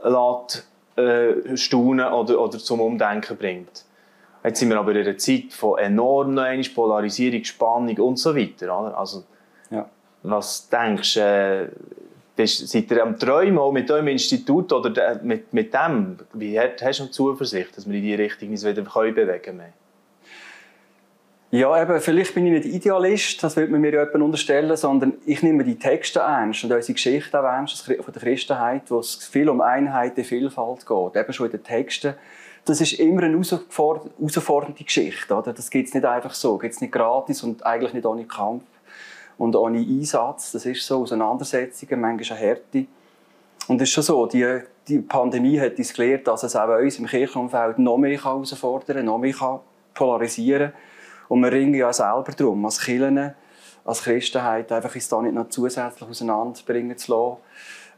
lässt, 0.04 0.68
äh, 0.96 1.58
staunen 1.58 2.12
oder, 2.12 2.40
oder 2.40 2.58
zum 2.58 2.82
Umdenken 2.82 3.38
bringt. 3.38 3.86
Jetzt 4.44 4.60
sind 4.60 4.70
wir 4.70 4.80
aber 4.80 4.92
in 4.92 5.06
einer 5.06 5.18
Zeit 5.18 5.52
von 5.52 5.78
enormer 5.78 6.56
Polarisierung, 6.74 7.44
Spannung 7.44 7.98
und 7.98 8.18
so 8.18 8.36
weiter. 8.36 8.66
Oder? 8.66 8.98
Also, 8.98 9.24
ja. 9.70 9.90
Was 10.24 10.70
denkst 10.70 11.16
du, 11.16 11.20
äh, 11.20 11.68
bist, 12.38 12.68
seid 12.70 12.90
ihr 12.92 13.04
am 13.04 13.20
Träumen 13.20 13.58
auch 13.58 13.74
mit 13.74 13.92
eurem 13.92 14.08
Institut 14.08 14.72
oder 14.72 15.20
mit, 15.22 15.52
mit 15.52 15.74
dem? 15.74 16.18
Wie 16.34 16.58
hast 16.58 17.00
du 17.00 17.08
Zuversicht, 17.08 17.76
dass 17.76 17.88
wir 17.88 17.96
in 17.96 18.04
diese 18.04 18.20
Richtung 18.20 18.52
uns 18.52 18.64
wieder 18.64 18.84
bewegen 18.84 19.42
können? 19.42 19.74
Ja, 21.50 21.82
eben, 21.82 22.02
vielleicht 22.02 22.36
bin 22.36 22.46
ich 22.46 22.66
nicht 22.66 22.76
Idealist, 22.76 23.42
das 23.42 23.56
würde 23.56 23.72
man 23.72 23.80
mir 23.80 23.94
ja 23.94 24.04
unterstellen, 24.04 24.76
sondern 24.76 25.14
ich 25.26 25.42
nehme 25.44 25.64
die 25.64 25.80
Texte 25.80 26.20
ernst 26.20 26.66
und 26.66 26.74
unsere 26.74 26.94
Geschichte 26.94 27.40
auch 27.40 27.46
ernst 27.46 27.86
von 27.86 27.96
der 27.96 28.22
Christenheit, 28.22 28.84
wo 28.92 29.00
es 29.00 29.16
viel 29.16 29.48
um 29.48 29.62
Einheit 29.62 30.18
und 30.18 30.26
Vielfalt 30.26 30.86
geht. 30.86 31.16
Eben 31.16 31.34
schon 31.34 31.46
in 31.46 31.52
den 31.54 31.64
Texten. 31.64 32.16
Das 32.66 32.82
ist 32.82 33.00
immer 33.00 33.24
eine 33.24 33.42
herausfordernde 33.42 34.84
Geschichte. 34.84 35.34
Oder? 35.34 35.54
Das 35.54 35.70
gibt 35.70 35.88
es 35.88 35.94
nicht 35.94 36.06
einfach 36.06 36.34
so, 36.34 36.58
gibt 36.58 36.74
es 36.74 36.82
nicht 36.82 36.92
gratis 36.92 37.42
und 37.44 37.66
eigentlich 37.66 37.94
nicht 37.94 38.06
ohne 38.06 38.26
Kampf 38.26 38.64
und 39.38 39.56
ohne 39.56 39.80
Einsatz. 39.80 40.52
Das 40.52 40.66
ist 40.66 40.86
so, 40.86 41.02
Auseinandersetzungen, 41.02 42.02
manchmal 42.02 42.38
eine 42.38 42.48
Härte. 42.48 42.86
Und 43.68 43.82
es 43.82 43.90
ist 43.90 43.94
schon 43.94 44.04
so, 44.04 44.26
die, 44.26 44.62
die 44.88 45.00
Pandemie 45.00 45.60
hat 45.60 45.78
uns 45.78 45.94
gelehrt, 45.94 46.28
dass 46.28 46.44
es 46.44 46.56
auch 46.56 46.70
uns 46.70 47.00
im 47.00 47.06
Kirchenumfeld 47.06 47.80
noch 47.80 47.98
mehr 47.98 48.18
herausfordern 48.18 48.98
kann, 48.98 49.06
noch 49.06 49.18
mehr 49.18 49.60
polarisieren 49.94 50.72
kann. 50.72 50.82
Und 51.28 51.42
wir 51.42 51.52
ringen 51.52 51.74
ja 51.74 51.92
selber 51.92 52.32
darum, 52.36 52.66
als 52.66 52.80
Kirchen, 52.80 53.34
als 53.84 54.04
Christenheit, 54.04 54.72
einfach 54.72 54.96
uns 54.96 55.10
da 55.10 55.22
nicht 55.22 55.34
noch 55.34 55.50
zusätzlich 55.50 56.10
auseinanderbringen 56.10 56.98
zu 56.98 57.12
lassen. 57.12 57.38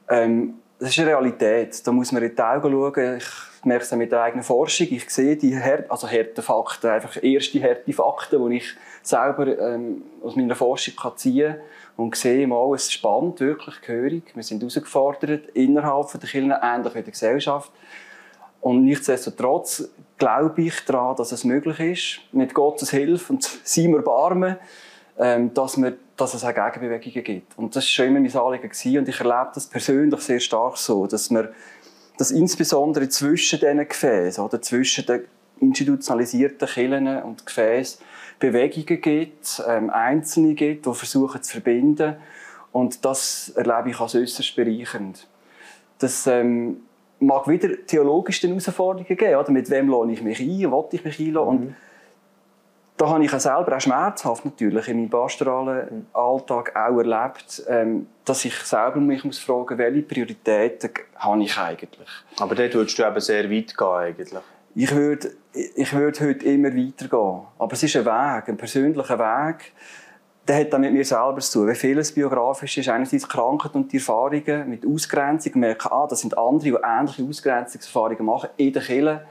Ähm, 0.09 0.53
das 0.79 0.89
ist 0.89 0.99
eine 0.99 1.09
Realität. 1.09 1.85
Da 1.85 1.91
muss 1.91 2.11
man 2.11 2.23
in 2.23 2.33
die 2.33 2.41
Augen 2.41 2.71
schauen. 2.71 3.17
Ich 3.17 3.65
merke 3.65 3.83
es 3.83 3.91
mit 3.91 4.11
der 4.11 4.21
eigenen 4.21 4.43
Forschung. 4.43 4.87
Ich 4.89 5.09
sehe 5.09 5.35
die 5.35 5.53
Her 5.53 5.85
also 5.89 6.09
harte 6.09 6.41
Fakten, 6.41 6.89
einfach 6.89 7.21
erste 7.21 7.61
harte 7.61 7.91
Fakten, 7.91 8.49
die 8.49 8.57
ich 8.57 8.75
selber 9.01 9.59
ähm, 9.59 10.03
aus 10.23 10.37
meiner 10.37 10.55
Forschung 10.55 10.95
kann 10.95 11.17
ziehen 11.17 11.55
kann 11.55 11.61
und 11.97 12.15
sehe 12.15 12.47
mal, 12.47 12.73
es 12.73 12.91
spannend, 12.91 13.41
wirklich 13.41 13.81
gehörig. 13.81 14.23
Wir 14.33 14.43
sind 14.43 14.61
herausgefordert 14.61 15.49
innerhalb 15.53 16.11
der 16.11 16.19
Kirche, 16.21 16.59
ähnlich 16.63 16.95
wie 16.95 17.03
der 17.03 17.11
Gesellschaft. 17.11 17.71
Und 18.61 18.85
nichtsdestotrotz 18.85 19.89
glaube 20.17 20.61
ich 20.61 20.85
daran, 20.85 21.17
dass 21.17 21.33
es 21.33 21.43
möglich 21.43 21.79
ist, 21.79 22.33
mit 22.33 22.53
Gottes 22.53 22.91
Hilfe 22.91 23.33
und 23.33 23.43
seinem 23.43 23.95
Erbarmen, 23.95 24.55
ähm, 25.17 25.53
dass, 25.53 25.77
wir, 25.77 25.97
dass 26.19 26.33
es 26.33 26.43
auch 26.43 26.53
Gegenbewegungen 26.53 27.23
gibt. 27.23 27.57
Und 27.57 27.75
das 27.75 27.83
war 27.83 27.89
schon 27.89 28.07
immer 28.07 28.19
mein 28.19 28.35
Anliegen. 28.35 28.69
Gewesen. 28.69 28.97
Und 28.99 29.09
ich 29.09 29.19
erlebe 29.19 29.51
das 29.53 29.67
persönlich 29.67 30.19
sehr 30.21 30.39
stark 30.39 30.77
so, 30.77 31.07
dass 31.07 31.29
wir 31.29 31.53
dass 32.19 32.31
insbesondere 32.31 33.07
zwischen 33.07 33.61
diesen 33.61 33.87
Gefäßen 33.87 34.43
oder 34.43 34.61
zwischen 34.61 35.05
den 35.05 35.23
institutionalisierten 35.61 36.67
Kirchen 36.67 37.07
und 37.23 37.45
Gefäßen 37.45 38.01
Bewegungen 38.39 39.01
gibt, 39.01 39.63
ähm, 39.65 39.89
Einzelne 39.89 40.53
gibt, 40.53 40.85
die 40.85 40.93
versuchen 40.93 41.41
zu 41.41 41.53
verbinden. 41.53 42.15
Und 42.73 43.05
das 43.05 43.49
erlebe 43.55 43.91
ich 43.91 43.99
als 43.99 44.15
äußerst 44.15 44.53
bereichernd. 44.55 45.27
Das 45.99 46.27
ähm, 46.27 46.81
mag 47.19 47.47
wieder 47.47 47.69
theologische 47.85 48.47
Herausforderungen 48.47 49.17
geben. 49.17 49.35
Oder? 49.35 49.51
Mit 49.51 49.69
wem 49.69 49.87
lohne 49.87 50.11
ich 50.13 50.21
mich 50.21 50.41
ein? 50.41 50.71
Wollte 50.71 50.97
ich 50.97 51.05
mich 51.05 51.19
einladen? 51.19 51.59
Mhm. 51.59 51.75
Da 52.99 53.07
habe 53.07 53.23
ich 53.23 53.33
auch 53.33 53.39
selber 53.39 53.77
auch 53.77 53.79
schmerzhaft 53.79 54.43
natürlich 54.43 54.89
in 54.89 54.97
meinem 54.97 55.09
pastoralen 55.09 56.07
Alltag 56.11 56.75
auch 56.75 56.97
erlebt, 56.97 57.63
ähm, 57.69 58.07
dass 58.25 58.43
ich 58.43 58.53
selber 58.55 58.97
mich 58.97 59.23
muss 59.23 59.39
fragen, 59.39 59.77
welche 59.77 60.01
Prioritäten 60.01 60.91
habe 61.15 61.41
ich 61.41 61.57
eigentlich? 61.57 62.09
Aber 62.41 62.55
dort 62.55 62.73
würdest 62.73 62.99
du 62.99 63.03
eben 63.03 63.21
sehr 63.21 63.49
weit 63.49 63.77
gehen 63.77 63.87
eigentlich. 63.87 64.43
Ich 64.75 64.93
würde, 64.93 65.31
ich 65.53 65.93
würde 65.93 66.27
heute 66.27 66.45
immer 66.45 66.75
weitergehen. 66.75 67.47
Aber 67.57 67.71
es 67.71 67.83
ist 67.83 67.95
ein 67.95 68.05
Weg, 68.05 68.49
ein 68.49 68.57
persönlicher 68.57 69.17
Weg, 69.17 69.71
der 70.45 70.59
hat 70.59 70.73
dann 70.73 70.81
mit 70.81 70.91
mir 70.91 71.05
selber 71.05 71.39
zu 71.39 71.59
tun. 71.59 71.69
Wie 71.69 71.75
vieles 71.75 72.11
biografisch 72.11 72.79
ist, 72.79 72.89
einerseits 72.89 73.23
die 73.23 73.29
Krankheit 73.29 73.75
und 73.75 73.93
die 73.93 73.97
Erfahrungen 73.97 74.69
mit 74.69 74.85
Ausgrenzung. 74.85 75.53
Ich 75.53 75.55
merke, 75.55 75.89
ah, 75.89 76.05
das 76.05 76.19
sind 76.19 76.37
andere, 76.37 76.71
die 76.71 76.77
ähnliche 76.83 77.23
Ausgrenzungserfahrungen 77.23 78.25
machen 78.25 78.49
in 78.57 78.73
der 78.73 78.81
Kirche 78.81 79.21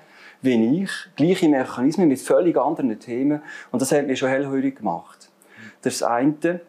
wie 0.43 0.83
ich. 0.83 0.91
Gleiche 1.17 1.49
Mechanismen 1.49 2.09
mit 2.09 2.21
völlig 2.21 2.57
anderen 2.57 2.99
Themen. 2.99 3.43
Und 3.71 3.83
das 3.83 3.93
hat 3.93 4.07
mir 4.07 4.17
schon 4.17 4.29
hellhörig 4.29 4.77
gemacht. 4.77 5.31
Das 5.83 5.95
ist 5.95 6.03
das 6.03 6.09
eine. 6.09 6.61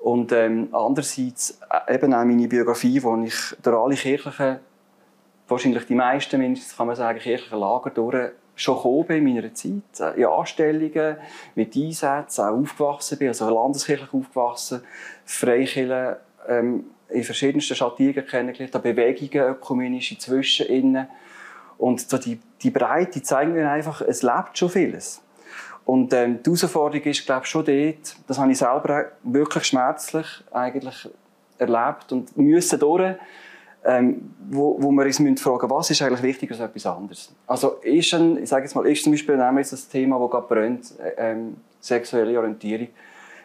Und 0.00 0.30
ähm, 0.32 0.68
andererseits 0.72 1.58
äh, 1.68 1.94
eben 1.94 2.14
auch 2.14 2.24
meine 2.24 2.46
Biografie, 2.46 3.02
wo 3.02 3.16
ich 3.22 3.34
durch 3.62 3.76
alle 3.76 3.94
kirchlichen, 3.96 4.60
wahrscheinlich 5.48 5.86
die 5.86 5.94
meisten 5.94 6.38
mindestens, 6.38 6.76
kann 6.76 6.86
man 6.86 6.96
sagen, 6.96 7.18
kirchlichen 7.18 7.58
Lager 7.58 7.90
durch 7.90 8.30
schon 8.54 8.76
gekommen 8.76 9.04
bin 9.06 9.26
in 9.26 9.34
meiner 9.34 9.54
Zeit, 9.54 10.00
äh, 10.00 10.20
in 10.20 10.26
Anstellungen, 10.26 11.16
mit 11.54 11.76
Einsätzen, 11.76 12.44
auch 12.44 12.58
aufgewachsen 12.58 13.18
bin, 13.18 13.28
also 13.28 13.50
landeskirchlich 13.50 14.12
aufgewachsen, 14.12 14.82
Freikirchen 15.24 16.16
ähm, 16.48 16.84
in 17.08 17.24
verschiedensten 17.24 17.74
Schattierungen 17.74 18.26
kennengelernt, 18.26 18.82
Bewegungen, 18.82 19.54
ökumenische 19.54 20.18
Zwischeninnen. 20.18 21.08
Und 21.78 22.00
so 22.00 22.18
die, 22.18 22.40
die 22.62 22.70
Breite 22.70 23.22
zeigt 23.22 23.52
mir 23.52 23.70
einfach, 23.70 24.00
es 24.00 24.22
lebt 24.22 24.56
schon 24.56 24.70
vieles. 24.70 25.22
Und 25.84 26.12
ähm, 26.12 26.42
die 26.42 26.50
Herausforderung 26.50 27.06
ist, 27.06 27.24
glaube 27.24 27.44
ich, 27.44 27.50
schon 27.50 27.64
dort, 27.64 28.16
das 28.26 28.38
habe 28.38 28.50
ich 28.50 28.58
selber 28.58 29.12
wirklich 29.22 29.64
schmerzlich 29.64 30.26
eigentlich 30.50 31.08
erlebt 31.58 32.12
und 32.12 32.36
müssen 32.36 32.78
durch, 32.80 33.14
ähm, 33.84 34.34
wo, 34.50 34.76
wo 34.82 34.90
wir 34.90 35.04
uns 35.04 35.20
müssen 35.20 35.36
fragen 35.36 35.70
was 35.70 35.90
ist 35.90 36.02
eigentlich 36.02 36.22
wichtiger 36.22 36.54
als 36.54 36.60
etwas 36.60 36.86
anderes. 36.86 37.32
Also 37.46 37.76
ist, 37.82 38.12
ein, 38.14 38.42
ich 38.42 38.48
sage 38.48 38.64
jetzt 38.64 38.74
mal, 38.74 38.84
ist 38.86 39.04
zum 39.04 39.12
Beispiel 39.12 39.36
jetzt 39.58 39.72
das 39.72 39.88
Thema, 39.88 40.18
das 40.18 40.30
gerade 40.30 40.46
brennt, 40.48 40.98
äh, 40.98 41.30
ähm, 41.32 41.56
sexuelle 41.80 42.36
Orientierung, 42.36 42.88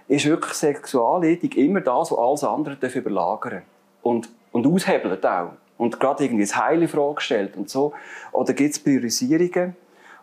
ist 0.07 0.25
wirklich 0.25 0.53
Sexualethik 0.53 1.55
immer 1.57 1.81
das, 1.81 2.11
was 2.11 2.17
alles 2.17 2.43
andere 2.43 2.75
überlagern 2.95 3.61
und, 4.01 4.29
und 4.51 4.65
aushebelt 4.65 5.23
auch. 5.25 5.51
Und 5.81 5.99
gerade 5.99 6.23
irgendwie 6.23 6.43
das 6.43 6.55
Heile 6.55 6.87
Frage 6.87 7.21
stellt 7.21 7.57
und 7.57 7.67
so. 7.67 7.93
Oder 8.33 8.53
gibt 8.53 8.69
es 8.69 8.77
Priorisierungen, 8.77 9.75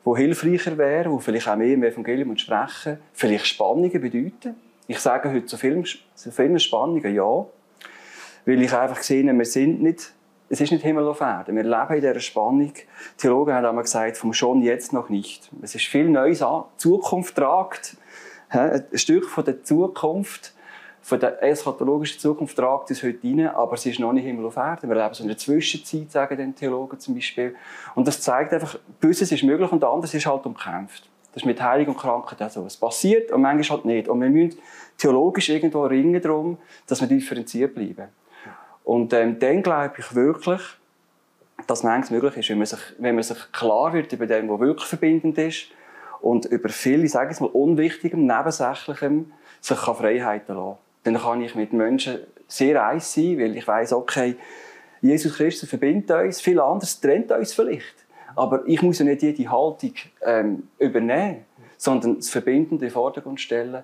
die 0.07 0.17
hilfreicher 0.17 0.79
wären, 0.79 1.17
die 1.17 1.21
vielleicht 1.21 1.49
auch 1.49 1.57
mehr 1.57 1.75
im 1.75 1.83
Evangelium 1.83 2.37
sprechen, 2.37 2.99
vielleicht 3.13 3.49
Spannungen 3.49 4.01
bedeuten? 4.01 4.55
Ich 4.87 5.01
sage 5.01 5.33
heute 5.33 5.47
zu 5.47 5.57
vielen, 5.57 5.85
zu 5.85 6.31
vielen 6.31 6.61
Spannungen 6.61 7.13
ja, 7.13 7.45
weil 8.47 8.63
ich 8.63 8.73
einfach 8.73 9.03
sehe, 9.03 9.25
wir 9.25 9.45
sind 9.45 9.83
nicht, 9.83 10.13
es 10.49 10.61
ist 10.61 10.71
nicht 10.71 10.85
Himmel 10.85 11.09
auf 11.09 11.21
Erden. 11.21 11.57
Wir 11.57 11.65
leben 11.65 11.95
in 11.95 12.01
dieser 12.03 12.21
Spannung. 12.21 12.73
Theologen 13.17 13.53
haben 13.53 13.67
einmal 13.67 13.83
gesagt, 13.83 14.17
vom 14.17 14.33
schon 14.33 14.63
jetzt 14.63 14.93
noch 14.93 15.09
nicht. 15.09 15.51
Es 15.61 15.75
ist 15.75 15.87
viel 15.87 16.09
Neues 16.09 16.41
an. 16.41 16.67
Die 16.77 16.83
Zukunft 16.83 17.35
tragt, 17.35 17.97
ein 18.51 18.85
Stück 18.95 19.29
von 19.29 19.45
der 19.45 19.65
Zukunft, 19.65 20.55
von 21.09 21.19
der 21.19 21.43
eschatologischen 21.43 22.21
Zukunft 22.21 22.55
tragt 22.55 22.91
es 22.91 23.03
heute 23.03 23.19
rein, 23.25 23.49
aber 23.49 23.73
es 23.73 23.87
ist 23.87 23.99
noch 23.99 24.13
nicht 24.13 24.27
Himmel 24.27 24.45
auf 24.45 24.57
Erden. 24.57 24.91
Wir 24.91 24.97
leben 24.97 25.15
so 25.15 25.23
in 25.23 25.29
der 25.29 25.39
Zwischenzeit, 25.39 26.11
sagen 26.11 26.37
den 26.37 26.55
Theologen 26.55 27.01
zum 27.01 27.15
Beispiel. 27.15 27.57
Und 27.95 28.07
das 28.07 28.21
zeigt 28.21 28.53
einfach, 28.53 28.79
Böses 29.01 29.33
ist 29.33 29.43
möglich 29.43 29.73
und 29.73 29.83
anderes 29.83 30.13
ist 30.13 30.27
halt 30.27 30.45
umkämpft. 30.45 31.09
Das 31.33 31.43
ist 31.43 31.47
mit 31.47 31.63
Heilung 31.63 31.95
und 31.95 31.97
Krankheit 31.97 32.43
auch 32.43 32.51
so. 32.51 32.67
Es 32.67 32.77
passiert 32.77 33.33
und 33.33 33.41
manchmal 33.41 33.79
halt 33.79 33.87
nicht. 33.87 34.07
Und 34.07 34.21
wir 34.21 34.29
müssen 34.29 34.59
theologisch 34.99 35.49
irgendwo 35.49 35.85
ringen 35.85 36.21
darum, 36.21 36.59
dass 36.87 37.01
wir 37.01 37.09
differenziert 37.09 37.75
bleiben. 37.75 38.09
Und 38.85 39.15
ähm, 39.15 39.39
dann 39.39 39.63
glaube 39.63 39.95
ich 39.97 40.15
wirklich, 40.15 40.61
dass 41.67 41.85
manchmal 41.85 42.21
möglich 42.21 42.37
ist, 42.37 42.51
wenn 42.51 42.59
man 42.59 42.67
sich, 42.67 42.81
wenn 42.99 43.15
man 43.15 43.25
sich 43.25 43.51
klar 43.53 43.95
wird 43.95 44.13
über 44.13 44.27
dem, 44.27 44.51
was 44.51 44.61
wirklich 44.61 44.87
verbindend 44.87 45.39
ist 45.39 45.69
und 46.21 46.45
über 46.45 46.69
viel, 46.69 47.03
ich 47.05 47.13
sage 47.13 47.31
es 47.31 47.41
mal, 47.41 47.47
unwichtigem, 47.47 48.27
nebensächlichem 48.27 49.33
sich 49.63 49.79
kann 49.79 49.97
Freiheiten 49.97 50.55
lassen 50.55 50.77
dann 51.05 51.17
kann 51.17 51.43
ich 51.43 51.55
mit 51.55 51.73
Menschen 51.73 52.19
sehr 52.47 52.85
eins 52.85 53.13
sein, 53.15 53.39
weil 53.39 53.57
ich 53.57 53.67
weiß, 53.67 53.93
okay, 53.93 54.37
Jesus 55.01 55.37
Christus 55.37 55.69
verbindet 55.69 56.11
uns, 56.11 56.41
viel 56.41 56.61
anderes 56.61 57.01
trennt 57.01 57.31
uns 57.31 57.53
vielleicht. 57.53 57.95
Aber 58.35 58.63
ich 58.67 58.83
muss 58.83 58.99
ja 58.99 59.05
nicht 59.05 59.23
jede 59.23 59.51
Haltung 59.51 59.95
ähm, 60.23 60.69
übernehmen, 60.79 61.45
sondern 61.77 62.17
das 62.17 62.31
Verbindende 62.31 62.87
in 62.87 62.89
den 62.89 62.91
Vordergrund 62.91 63.41
stellen. 63.41 63.83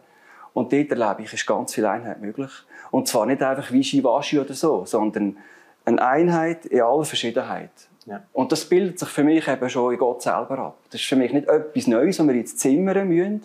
Und 0.52 0.72
dort 0.72 0.90
erlebe 0.90 1.22
ich, 1.22 1.32
ist 1.32 1.46
ganz 1.46 1.74
viel 1.74 1.86
Einheit 1.86 2.20
möglich. 2.20 2.50
Und 2.90 3.08
zwar 3.08 3.26
nicht 3.26 3.42
einfach 3.42 3.72
Wischiwaschi 3.72 4.38
oder 4.38 4.54
so, 4.54 4.84
sondern 4.84 5.36
eine 5.84 6.00
Einheit 6.00 6.66
in 6.66 6.82
aller 6.82 7.04
Verschiedenheit. 7.04 7.70
Ja. 8.06 8.22
Und 8.32 8.52
das 8.52 8.64
bildet 8.64 8.98
sich 8.98 9.08
für 9.08 9.24
mich 9.24 9.48
eben 9.48 9.68
schon 9.68 9.92
in 9.92 9.98
Gott 9.98 10.22
selber 10.22 10.58
ab. 10.58 10.78
Das 10.90 11.00
ist 11.00 11.08
für 11.08 11.16
mich 11.16 11.32
nicht 11.32 11.48
etwas 11.48 11.86
Neues, 11.86 12.18
was 12.18 12.26
wir 12.26 12.34
jetzt 12.34 12.60
zimmern 12.60 13.08
müssen, 13.08 13.42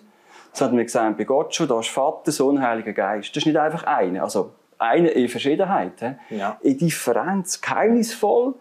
sondern 0.53 0.77
wir 0.77 0.89
sehen 0.89 1.15
bei 1.17 1.23
Gott 1.23 1.53
schon, 1.55 1.67
da 1.67 1.79
ist 1.79 1.89
Vater, 1.89 2.31
Sohn, 2.31 2.61
Heiliger 2.61 2.93
Geist. 2.93 3.29
Das 3.29 3.37
ist 3.37 3.45
nicht 3.45 3.57
einfach 3.57 3.83
eine, 3.83 4.23
also 4.23 4.51
eine 4.77 5.09
in 5.09 5.29
Verschiedenheit, 5.29 6.17
ja. 6.29 6.57
in 6.61 6.77
Differenz, 6.77 7.61
geheimnisvoll. 7.61 8.55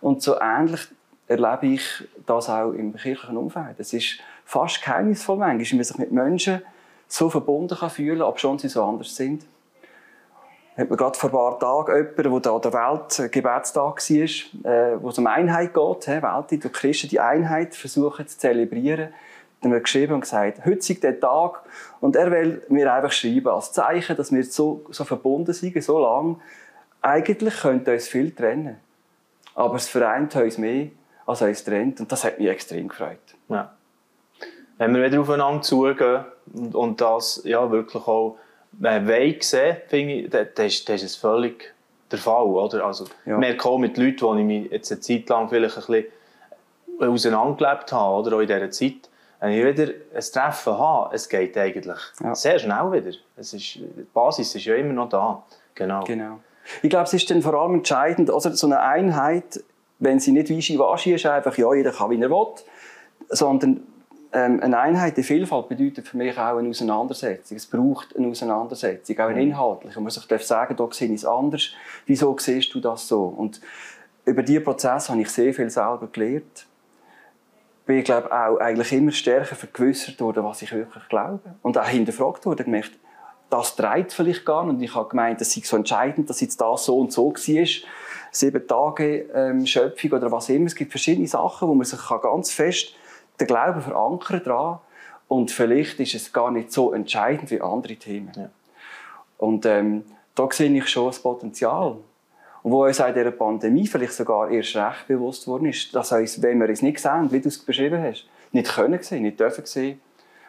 Und 0.00 0.22
so 0.22 0.38
ähnlich 0.40 0.80
erlebe 1.26 1.66
ich 1.66 1.82
das 2.26 2.48
auch 2.48 2.72
im 2.72 2.94
kirchlichen 2.94 3.36
Umfeld. 3.36 3.78
Es 3.78 3.92
ist 3.92 4.18
fast 4.44 4.82
geheimnisvoll 4.82 5.36
manchmal, 5.36 5.70
wie 5.70 5.76
man 5.76 5.84
sich 5.84 5.98
mit 5.98 6.12
Menschen 6.12 6.62
so 7.08 7.30
verbunden 7.30 7.76
kann 7.76 7.90
fühlen 7.90 8.18
kann, 8.18 8.28
obwohl 8.28 8.58
sie 8.58 8.68
so 8.68 8.84
anders 8.84 9.14
sind. 9.14 9.44
Hat 10.76 10.88
man 10.88 10.98
gerade 10.98 11.16
vor 11.16 11.30
ein 11.30 11.32
paar 11.32 11.58
Tagen 11.58 11.96
jemanden, 11.96 12.42
der 12.42 12.52
da 12.52 12.58
der 12.58 12.72
Welt 12.72 13.32
Gebetstag 13.32 14.10
war, 14.10 14.72
äh, 14.72 15.02
wo 15.02 15.08
es 15.10 15.18
um 15.18 15.26
Einheit 15.28 15.72
geht, 15.72 16.08
weltweit, 16.08 16.64
wo 16.64 16.68
Christen 16.68 17.08
die 17.08 17.20
Einheit 17.20 17.76
versuchen 17.76 18.26
zu 18.26 18.38
zelebrieren 18.38 19.10
dann 19.64 19.72
haben 19.72 19.78
wir 19.78 19.82
geschrieben 19.82 20.14
und 20.14 20.20
gesagt, 20.20 20.64
heute 20.64 20.78
ist 20.78 21.02
der 21.02 21.18
Tag 21.18 21.62
und 22.00 22.16
er 22.16 22.30
will 22.30 22.62
mir 22.68 22.92
einfach 22.92 23.12
schreiben, 23.12 23.48
als 23.48 23.72
Zeichen, 23.72 24.16
dass 24.16 24.30
wir 24.30 24.44
so, 24.44 24.84
so 24.90 25.04
verbunden 25.04 25.52
sind, 25.52 25.82
so 25.82 25.98
lange. 25.98 26.36
Eigentlich 27.00 27.60
könnte 27.60 27.92
uns 27.92 28.08
viel 28.08 28.30
trennen. 28.30 28.76
Aber 29.54 29.76
es 29.76 29.88
vereint 29.88 30.34
uns 30.36 30.58
mehr, 30.58 30.88
als 31.26 31.42
uns 31.42 31.64
trennt. 31.64 32.00
Und 32.00 32.10
das 32.12 32.24
hat 32.24 32.38
mich 32.38 32.48
extrem 32.48 32.88
gefreut. 32.88 33.18
Ja. 33.48 33.72
Wenn 34.78 34.94
wir 34.94 35.04
wieder 35.04 35.20
aufeinander 35.20 35.62
zugehen 35.62 36.24
und, 36.52 36.74
und 36.74 37.00
das 37.00 37.40
ja, 37.44 37.70
wirklich 37.70 38.06
auch 38.06 38.36
äh, 38.82 39.06
Weg 39.06 39.44
sehen, 39.44 39.76
finde 39.86 40.14
ich, 40.14 40.30
das, 40.30 40.48
das, 40.54 40.84
das 40.84 41.02
ist 41.02 41.16
völlig 41.16 41.72
der 42.10 42.18
Fall. 42.18 42.44
Oder? 42.44 42.84
Also, 42.84 43.04
ja. 43.24 43.34
Ich 43.34 43.38
merke 43.38 43.68
auch 43.68 43.78
mit 43.78 43.96
Leuten, 43.96 44.36
die 44.36 44.40
ich 44.40 44.46
mich 44.46 44.72
jetzt 44.72 44.92
eine 44.92 45.00
Zeit 45.00 45.28
lang 45.28 45.48
vielleicht 45.48 45.76
ein 45.76 45.84
bisschen 45.86 47.12
auseinandergelebt 47.12 47.92
habe, 47.92 48.20
oder 48.20 48.36
auch 48.36 48.40
in 48.40 48.46
dieser 48.46 48.70
Zeit, 48.70 49.08
wenn 49.44 49.52
ich 49.52 49.78
wieder 49.78 49.92
ein 50.14 50.22
Treffen 50.32 50.78
habe, 50.78 51.14
es 51.14 51.28
geht 51.28 51.56
eigentlich 51.58 51.98
ja. 52.22 52.34
sehr 52.34 52.58
schnell 52.58 52.92
wieder. 52.92 53.14
Es 53.36 53.52
ist, 53.52 53.74
die 53.74 54.06
Basis 54.14 54.54
ist 54.54 54.64
ja 54.64 54.74
immer 54.74 54.94
noch 54.94 55.10
da. 55.10 55.42
Genau. 55.74 56.02
genau. 56.04 56.40
Ich 56.80 56.88
glaube, 56.88 57.04
es 57.04 57.12
ist 57.12 57.30
dann 57.30 57.42
vor 57.42 57.52
allem 57.52 57.74
entscheidend, 57.74 58.30
also 58.30 58.50
so 58.52 58.66
eine 58.66 58.80
Einheit, 58.80 59.62
wenn 59.98 60.18
sie 60.18 60.32
nicht 60.32 60.48
wischiwaschi 60.48 61.14
ist, 61.14 61.26
einfach, 61.26 61.58
ja, 61.58 61.74
jeder 61.74 61.92
kann, 61.92 62.10
wie 62.10 62.20
er 62.20 62.30
will, 62.30 62.46
sondern 63.28 63.86
ähm, 64.32 64.60
eine 64.62 64.78
Einheit 64.78 65.18
in 65.18 65.24
Vielfalt 65.24 65.68
bedeutet 65.68 66.08
für 66.08 66.16
mich 66.16 66.38
auch 66.38 66.56
eine 66.56 66.70
Auseinandersetzung. 66.70 67.58
Es 67.58 67.66
braucht 67.66 68.16
eine 68.16 68.28
Auseinandersetzung, 68.28 69.18
auch 69.18 69.26
eine 69.26 69.42
mhm. 69.42 69.50
inhaltliche. 69.50 70.00
Man 70.00 70.10
sich 70.10 70.26
darf 70.26 70.42
sagen, 70.42 70.74
da 70.74 70.88
sehe 70.90 71.08
ich 71.08 71.16
es 71.16 71.26
anders. 71.26 71.68
Wieso 72.06 72.34
siehst 72.38 72.74
du 72.74 72.80
das 72.80 73.06
so? 73.06 73.24
Und 73.24 73.60
über 74.24 74.42
diesen 74.42 74.64
Prozess 74.64 75.10
habe 75.10 75.20
ich 75.20 75.28
sehr 75.28 75.52
viel 75.52 75.68
selber 75.68 76.08
gelernt 76.10 76.66
bin 77.86 77.98
ich 77.98 78.04
glaube 78.04 78.32
auch 78.32 78.58
eigentlich 78.58 78.92
immer 78.92 79.12
stärker 79.12 79.54
vergewissert 79.54 80.20
worden, 80.20 80.44
was 80.44 80.62
ich 80.62 80.72
wirklich 80.72 81.06
glaube. 81.08 81.40
Und 81.62 81.76
auch 81.76 81.86
hinterfragt 81.86 82.46
worden, 82.46 82.64
gemerkt, 82.64 82.92
das 83.50 83.76
treibt 83.76 84.12
vielleicht 84.12 84.44
gar 84.44 84.64
nicht. 84.64 84.74
Und 84.74 84.82
ich 84.82 84.94
habe 84.94 85.08
gemeint, 85.08 85.40
das 85.40 85.52
sei 85.52 85.62
so 85.64 85.76
entscheidend, 85.76 86.28
dass 86.28 86.40
jetzt 86.40 86.60
das 86.60 86.84
so 86.86 86.98
und 86.98 87.12
so 87.12 87.32
war. 87.32 87.66
Sieben 88.30 88.66
Tage 88.66 89.28
ähm, 89.34 89.66
Schöpfung 89.66 90.12
oder 90.12 90.32
was 90.32 90.48
immer. 90.48 90.66
Es 90.66 90.74
gibt 90.74 90.90
verschiedene 90.90 91.28
Sachen, 91.28 91.68
wo 91.68 91.74
man 91.74 91.84
sich 91.84 92.00
ganz 92.22 92.50
fest 92.50 92.94
den 93.38 93.46
Glauben 93.46 93.80
verankern 93.80 94.42
dran. 94.42 94.78
Und 95.28 95.50
vielleicht 95.50 96.00
ist 96.00 96.14
es 96.14 96.32
gar 96.32 96.50
nicht 96.50 96.72
so 96.72 96.92
entscheidend 96.92 97.50
wie 97.50 97.60
andere 97.60 97.96
Themen. 97.96 98.32
Ja. 98.36 98.50
Und 99.38 99.66
ähm, 99.66 100.04
da 100.34 100.48
sehe 100.50 100.70
ich 100.70 100.88
schon 100.88 101.06
das 101.06 101.20
Potenzial. 101.20 101.96
Und 102.64 102.72
wo 102.72 102.86
uns 102.86 102.98
auch 102.98 103.08
in 103.08 103.14
dieser 103.14 103.30
Pandemie 103.30 103.86
vielleicht 103.86 104.14
sogar 104.14 104.50
erst 104.50 104.74
recht 104.74 105.06
bewusst 105.06 105.46
worden 105.46 105.66
ist, 105.66 105.94
dass 105.94 106.12
uns, 106.12 106.40
wenn 106.40 106.58
wir 106.58 106.70
es 106.70 106.80
nicht 106.80 106.98
sehen, 106.98 107.30
wie 107.30 107.40
du 107.40 107.48
es 107.48 107.58
beschrieben 107.58 108.02
hast, 108.02 108.26
nicht 108.52 108.74
können 108.74 109.02
sehen, 109.02 109.22
nicht 109.22 109.38
dürfen 109.38 109.66
sehen, 109.66 110.00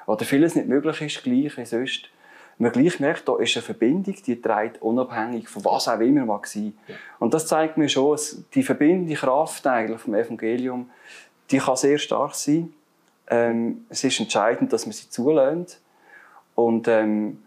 oder 0.08 0.23
vieles 0.23 0.56
nicht 0.56 0.67
möglich 0.67 1.01
ist, 1.01 1.23
gleich 1.23 1.58
wie 1.58 1.65
sonst, 1.65 2.10
man 2.58 2.71
gleich 2.71 3.01
merkt, 3.01 3.28
da 3.28 3.38
ist 3.38 3.58
eine 3.58 3.63
Verbindung, 3.63 4.15
die 4.25 4.41
trägt 4.41 4.82
unabhängig 4.82 5.49
von 5.49 5.65
was 5.65 5.89
auch 5.89 5.99
immer 5.99 6.25
mag 6.25 6.47
sein. 6.47 6.71
Und 7.19 7.34
das 7.34 7.47
zeigt 7.47 7.78
mir 7.78 7.89
schon, 7.89 8.17
die 8.54 8.63
verbindende 8.63 9.15
Kraft 9.15 9.67
eigentlich 9.67 9.99
vom 9.99 10.15
Evangelium, 10.15 10.89
die 11.51 11.58
kann 11.58 11.75
sehr 11.75 11.97
stark 11.97 12.34
sein. 12.34 12.73
Ähm, 13.28 13.86
es 13.89 14.06
ist 14.06 14.21
entscheidend, 14.21 14.71
dass 14.71 14.86
man 14.86 14.93
sie 14.93 15.10
zulässt. 15.10 15.82
Und 16.54 16.88
ähm, 16.88 17.43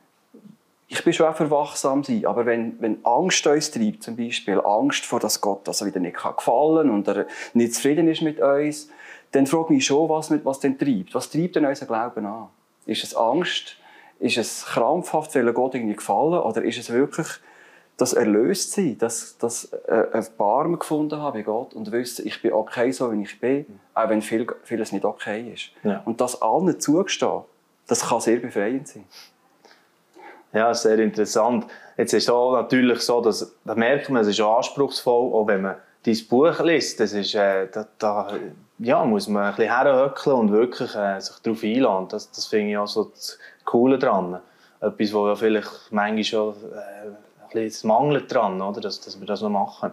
ich 0.91 1.05
bin 1.05 1.13
schon 1.13 1.27
auch 1.27 1.37
für 1.37 1.51
wachsam 1.51 2.03
sein, 2.03 2.25
aber 2.25 2.47
wenn, 2.47 2.81
wenn 2.81 3.05
Angst 3.05 3.47
uns 3.47 3.71
treibt, 3.71 4.03
zum 4.03 4.17
Beispiel 4.17 4.61
Angst 4.61 5.05
vor, 5.05 5.21
dass 5.21 5.41
Gott 5.41 5.69
also 5.69 5.85
wieder 5.85 6.01
nicht 6.01 6.17
gefallen 6.17 6.89
kann 6.89 6.91
und 6.91 7.07
er 7.07 7.27
nicht 7.53 7.75
zufrieden 7.75 8.09
ist 8.09 8.23
mit 8.23 8.41
uns, 8.41 8.89
dann 9.33 9.47
frage 9.47 9.65
ich 9.65 9.71
mich 9.71 9.87
schon, 9.87 10.09
was, 10.09 10.31
mit, 10.31 10.47
was 10.47 10.61
denn 10.61 10.79
treibt. 10.79 11.15
Was 11.15 11.29
treibt 11.29 11.57
denn 11.57 11.67
unser 11.67 11.85
Glauben 11.85 12.25
an? 12.25 12.49
Ist 12.87 13.05
es 13.05 13.15
Angst? 13.15 13.77
Ist 14.19 14.39
es 14.39 14.65
krampfhaft, 14.65 15.35
weil 15.35 15.53
Gott 15.53 15.75
irgendwie 15.75 15.95
gefallen? 15.95 16.41
Oder 16.41 16.65
ist 16.65 16.79
es 16.79 16.91
wirklich 16.91 17.29
das 17.99 18.15
erlöst 18.15 18.73
sein, 18.73 18.97
dass, 18.97 19.37
dass 19.39 19.73
äh, 19.87 20.07
ein 20.13 20.27
Barm 20.39 20.79
gefunden 20.79 21.21
habe 21.21 21.39
bei 21.39 21.43
Gott 21.43 21.75
und 21.75 21.93
wissen, 21.93 22.27
ich 22.27 22.41
bin 22.41 22.53
okay, 22.53 22.93
so 22.93 23.13
wie 23.13 23.23
ich 23.23 23.39
bin, 23.41 23.67
auch 23.93 24.09
wenn 24.09 24.23
viel, 24.23 24.47
vieles 24.63 24.93
nicht 24.93 25.05
okay 25.05 25.53
ist. 25.53 25.73
Ja. 25.83 26.01
Und 26.05 26.21
das 26.21 26.41
allen 26.41 26.81
zugestehen, 26.81 27.43
das 27.89 28.09
kann 28.09 28.21
sehr 28.21 28.37
befreiend 28.37 28.89
sein. 28.89 29.05
Ja, 30.53 30.73
sehr 30.73 30.99
interessant. 30.99 31.67
Jetzt 31.97 32.15
ist 32.15 32.25
es 32.25 32.31
auch 32.31 32.53
natürlich 32.53 33.01
so, 33.01 33.21
dass, 33.21 33.55
da 33.65 33.75
merkt 33.75 34.09
man, 34.09 34.23
es 34.23 34.29
ist 34.29 34.41
anspruchsvoll, 34.41 35.33
auch 35.35 35.47
wenn 35.47 35.63
man 35.63 35.77
dein 36.05 36.17
Buch 36.29 36.61
liest, 36.61 37.01
das 37.01 37.13
ist, 37.13 37.35
äh, 37.35 37.69
da, 37.71 37.87
da 37.99 38.29
ja, 38.79 39.05
muss 39.05 39.29
man 39.29 39.45
ein 39.45 39.57
bisschen 39.57 39.75
herhöckeln 39.75 40.37
und 40.37 40.53
wirklich 40.53 40.95
äh, 40.95 41.21
sich 41.21 41.37
darauf 41.43 41.63
einladen. 41.63 42.09
Das, 42.09 42.31
das 42.31 42.47
finde 42.47 42.71
ich 42.71 42.79
auch 42.79 42.87
so 42.87 43.05
das 43.05 43.39
Coole 43.65 43.99
dran. 43.99 44.41
Etwas, 44.81 45.13
wo 45.13 45.27
ja 45.27 45.35
vielleicht 45.35 45.91
manchmal 45.91 46.25
schon 46.25 46.55
äh, 46.73 47.09
ein 47.09 47.17
bisschen 47.53 47.89
mangelt 47.89 48.33
dran, 48.33 48.61
oder? 48.63 48.81
Dass, 48.81 49.01
dass 49.01 49.19
wir 49.19 49.27
das 49.27 49.43
noch 49.43 49.51
machen. 49.51 49.93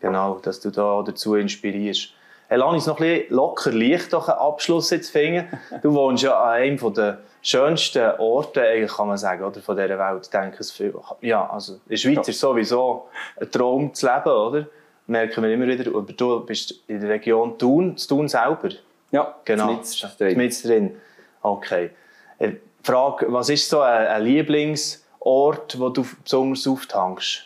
Genau, 0.00 0.38
dass 0.38 0.60
du 0.60 0.70
da 0.70 1.02
dazu 1.02 1.34
inspirierst. 1.34 2.12
Hey, 2.48 2.58
lass 2.58 2.74
uns 2.74 2.86
noch 2.86 3.00
ein 3.00 3.20
bisschen 3.20 3.34
locker 3.34 3.72
leicht 3.72 4.14
einen 4.14 4.22
Abschluss 4.22 4.90
jetzt 4.90 5.10
finden. 5.10 5.48
Du 5.82 5.92
wohnst 5.92 6.22
ja 6.22 6.40
an 6.40 6.50
einem 6.50 6.94
der 6.94 7.18
schönsten 7.42 8.10
Orte, 8.18 8.62
eigentlich 8.62 8.92
kann 8.92 9.08
man 9.08 9.18
sagen, 9.18 9.42
oder, 9.44 9.60
von 9.60 9.76
dieser 9.76 9.98
Welt. 9.98 10.24
Ich 10.24 10.30
denke, 10.30 10.58
es 10.60 10.82
ja, 11.22 11.48
also 11.50 11.74
in 11.74 11.80
der 11.90 11.96
Schweiz 11.96 12.26
ja. 12.26 12.30
ist 12.30 12.40
sowieso 12.40 13.08
ein 13.40 13.50
Traum 13.50 13.92
zu 13.92 14.06
leben, 14.06 14.30
oder? 14.30 14.66
merken 15.06 15.42
wir 15.42 15.52
immer 15.52 15.66
wieder, 15.66 15.94
aber 15.94 16.12
du 16.12 16.40
bist 16.40 16.74
in 16.88 17.00
der 17.00 17.10
Region 17.10 17.58
Thun, 17.58 17.96
Thun 17.96 18.28
selber. 18.28 18.70
Ja, 19.10 19.36
genau. 19.44 19.72
Mit 19.72 20.18
drin. 20.18 20.52
drin. 20.62 20.96
Okay. 21.42 21.90
Äh, 22.38 22.52
Frage, 22.82 23.32
was 23.32 23.48
ist 23.48 23.68
so 23.68 23.80
ein, 23.80 24.06
ein 24.06 24.22
Lieblingsort, 24.22 25.78
wo 25.78 25.88
du 25.90 26.04
besonders 26.22 26.66
auftankst? 26.66 27.44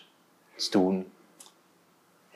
Zu 0.56 0.70
Thun? 0.70 1.06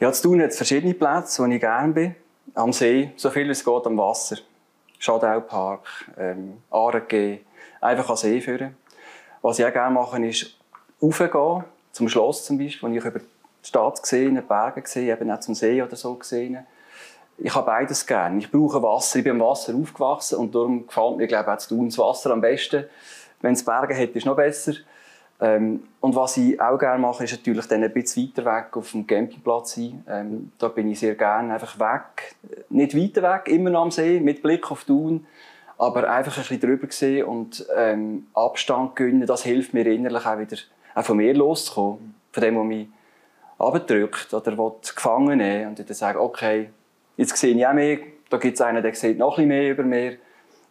Ja, 0.01 0.13
zu 0.13 0.25
Thun 0.25 0.43
hat 0.43 0.51
es 0.51 0.57
verschiedene 0.57 0.95
Plätze, 0.95 1.43
wo 1.43 1.47
ich 1.47 1.61
gerne 1.61 1.93
bin. 1.93 2.15
Am 2.57 2.73
See, 2.73 3.11
so 3.17 3.31
viel 3.31 3.51
es 3.51 3.65
geht 3.65 3.87
am 3.87 3.99
Wasser. 3.99 4.37
Schadau-Park, 5.01 5.89
ähm, 6.17 6.63
Aarengeh, 6.71 7.41
einfach 7.81 8.09
an 8.09 8.17
See 8.17 8.41
führen. 8.41 8.77
Was 9.43 9.59
ich 9.59 9.67
auch 9.67 9.73
gerne 9.73 9.93
mache, 9.93 10.25
ist 10.25 10.57
raufgehen, 11.03 11.65
zum 11.91 12.09
Schloss 12.09 12.45
zum 12.45 12.59
Beispiel, 12.59 12.89
wo 12.89 12.95
ich 12.95 13.05
über 13.05 13.19
die 13.19 13.25
Stadt 13.61 14.01
gesehen, 14.01 14.41
Berge 14.47 14.83
gesehen, 14.83 15.09
eben 15.09 15.33
auch 15.33 15.41
zum 15.41 15.57
See 15.57 15.83
oder 15.83 15.97
so 15.97 16.15
gesehen. 16.15 16.65
Ich 17.39 17.53
habe 17.53 17.67
beides 17.67 18.07
gerne. 18.07 18.39
Ich 18.39 18.49
brauche 18.49 18.81
Wasser. 18.81 19.19
Ich 19.19 19.25
bin 19.25 19.33
am 19.33 19.41
Wasser 19.41 19.75
aufgewachsen 19.75 20.39
und 20.39 20.55
darum 20.55 20.87
gefällt 20.87 21.17
mir, 21.17 21.27
glaube 21.27 21.45
ich, 21.59 21.73
auch 21.73 21.85
das 21.85 21.99
Wasser 21.99 22.31
am 22.31 22.41
besten. 22.41 22.85
Wenn 23.41 23.55
es 23.55 23.65
Berge 23.65 23.97
hat, 23.97 24.11
ist 24.11 24.17
es 24.19 24.25
noch 24.25 24.37
besser. 24.37 24.75
Ähm, 25.45 25.83
und 26.01 26.17
was 26.17 26.39
ich 26.39 26.59
auch 26.59 26.79
gerne 26.79 26.99
mache, 26.99 27.25
ist 27.25 27.33
natürlich 27.33 27.67
dann 27.67 27.85
ein 27.85 27.93
bisschen 27.93 28.29
weiter 28.29 28.47
weg 28.47 28.75
auf 28.79 28.93
dem 28.93 29.07
Campingplatz 29.07 29.75
sein. 29.75 30.03
Ähm, 30.09 30.53
da 30.57 30.69
bin 30.69 30.91
ich 30.91 31.01
sehr 31.01 31.17
gerne 31.17 31.53
einfach 31.53 31.79
weg. 31.79 32.35
Nicht 32.71 32.97
weiter 32.97 33.23
weg, 33.23 33.49
immer 33.49 33.69
noch 33.69 33.83
am 33.83 33.91
See, 33.91 34.21
mit 34.21 34.43
Blick 34.43 34.71
auf 34.71 34.85
Thun. 34.85 35.27
Aber 35.77 36.09
einfach 36.11 36.39
ein 36.39 36.43
bisschen 36.43 36.61
drüber 36.61 36.87
sehen 36.89 37.27
und 37.27 37.67
ähm, 37.77 38.27
Abstand 38.33 38.97
gewinnen, 38.97 39.27
das 39.27 39.43
hilft 39.43 39.75
mir 39.75 39.85
innerlich 39.87 40.25
auch 40.25 40.39
wieder 40.39 40.57
auch 40.95 41.05
von 41.05 41.19
mir 41.19 41.35
loszukommen. 41.35 42.15
Von 42.33 42.43
dem, 42.43 42.57
was 42.57 42.65
mich 42.65 42.89
abdrückt 43.59 44.33
oder 44.33 44.73
gefangen 44.95 45.39
nehmen 45.39 45.69
und 45.69 45.79
dann 45.79 45.95
sagen, 45.95 46.21
okay, 46.21 46.71
jetzt 47.19 47.37
sehe 47.37 47.55
ich 47.55 47.67
auch 47.67 47.75
mehr, 47.75 47.99
da 48.31 48.39
gibt 48.39 48.55
es 48.55 48.61
einen, 48.63 48.83
der 48.83 48.95
sieht 48.95 49.19
noch 49.19 49.39
ein 49.39 49.49
mehr 49.49 49.73
über 49.73 49.83
mir, 49.83 50.17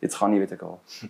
jetzt 0.01 0.17
kann 0.17 0.33
ich 0.33 0.41
wieder 0.41 0.55
gehen. 0.55 0.77
Das 0.87 1.09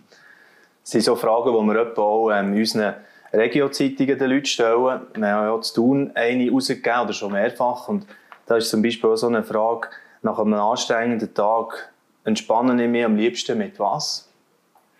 sind 0.90 1.02
so 1.02 1.16
Fragen, 1.16 1.52
die 1.52 1.72
wir 1.72 1.98
auch 1.98 2.30
ähm, 2.30 2.52
in 2.52 2.58
unseren 2.58 2.94
Regio-Zeitungen 3.34 4.18
den 4.18 4.30
Leuten 4.30 4.46
stellen. 4.46 5.00
Wir 5.14 5.28
haben 5.28 5.46
ja 5.46 5.60
zu 5.60 5.74
tun 5.74 6.12
eine 6.14 6.50
rausgegeben 6.50 7.00
oder 7.00 7.12
schon 7.12 7.32
mehrfach 7.32 7.88
und 7.88 8.06
da 8.46 8.56
ist 8.56 8.70
zum 8.70 8.82
Beispiel 8.82 9.10
auch 9.10 9.16
so 9.16 9.26
eine 9.26 9.42
Frage, 9.42 9.88
nach 10.22 10.38
einem 10.38 10.54
anstrengenden 10.54 11.32
Tag 11.34 11.92
entspannen 12.24 12.78
ich 12.78 12.88
mich 12.88 13.04
am 13.04 13.16
liebsten 13.16 13.58
mit 13.58 13.78
was? 13.78 14.28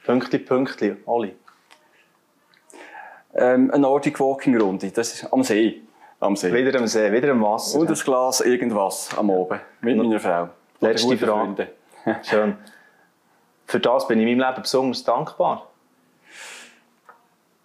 Pünktli, 0.04 0.38
Pünktli, 0.38 0.96
Oli. 1.06 1.34
Ähm, 3.34 3.70
eine 3.70 3.82
Nordic 3.82 4.20
Walking 4.20 4.60
Runde, 4.60 4.90
das 4.90 5.14
ist 5.14 5.32
am 5.32 5.42
See. 5.42 5.82
Am 6.20 6.36
See. 6.36 6.52
Wieder 6.52 6.78
am 6.78 6.86
See, 6.86 7.10
wieder 7.10 7.30
am 7.32 7.42
Wasser. 7.42 7.78
Und 7.78 7.88
ein 7.88 7.94
Glas 7.94 8.40
irgendwas 8.40 9.10
am 9.16 9.30
Oben 9.30 9.60
mit 9.80 9.96
meiner 9.96 10.20
Frau. 10.20 10.48
Letzte 10.80 11.16
Frage. 11.16 11.68
Schön. 12.22 12.56
Für 13.66 13.80
das 13.80 14.06
bin 14.06 14.20
ich 14.20 14.26
in 14.26 14.38
meinem 14.38 14.48
Leben 14.50 14.62
besonders 14.62 15.04
dankbar. 15.04 15.68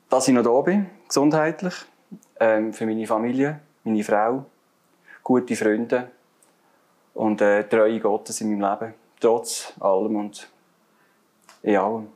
Dass 0.09 0.27
ich 0.27 0.33
noch 0.33 0.43
da 0.43 0.61
bin, 0.61 0.89
gesundheitlich. 1.07 1.75
Ähm, 2.39 2.73
für 2.73 2.87
meine 2.87 3.05
Familie, 3.05 3.59
meine 3.83 4.03
Frau, 4.03 4.45
gute 5.23 5.55
Freunde 5.55 6.09
und 7.13 7.41
äh, 7.41 7.63
Treue 7.65 7.99
Gottes 7.99 8.41
in 8.41 8.49
meinem 8.57 8.71
Leben. 8.71 8.93
Trotz 9.19 9.73
allem 9.79 10.15
und 10.15 10.49
in 11.61 11.75
allem. 11.75 12.07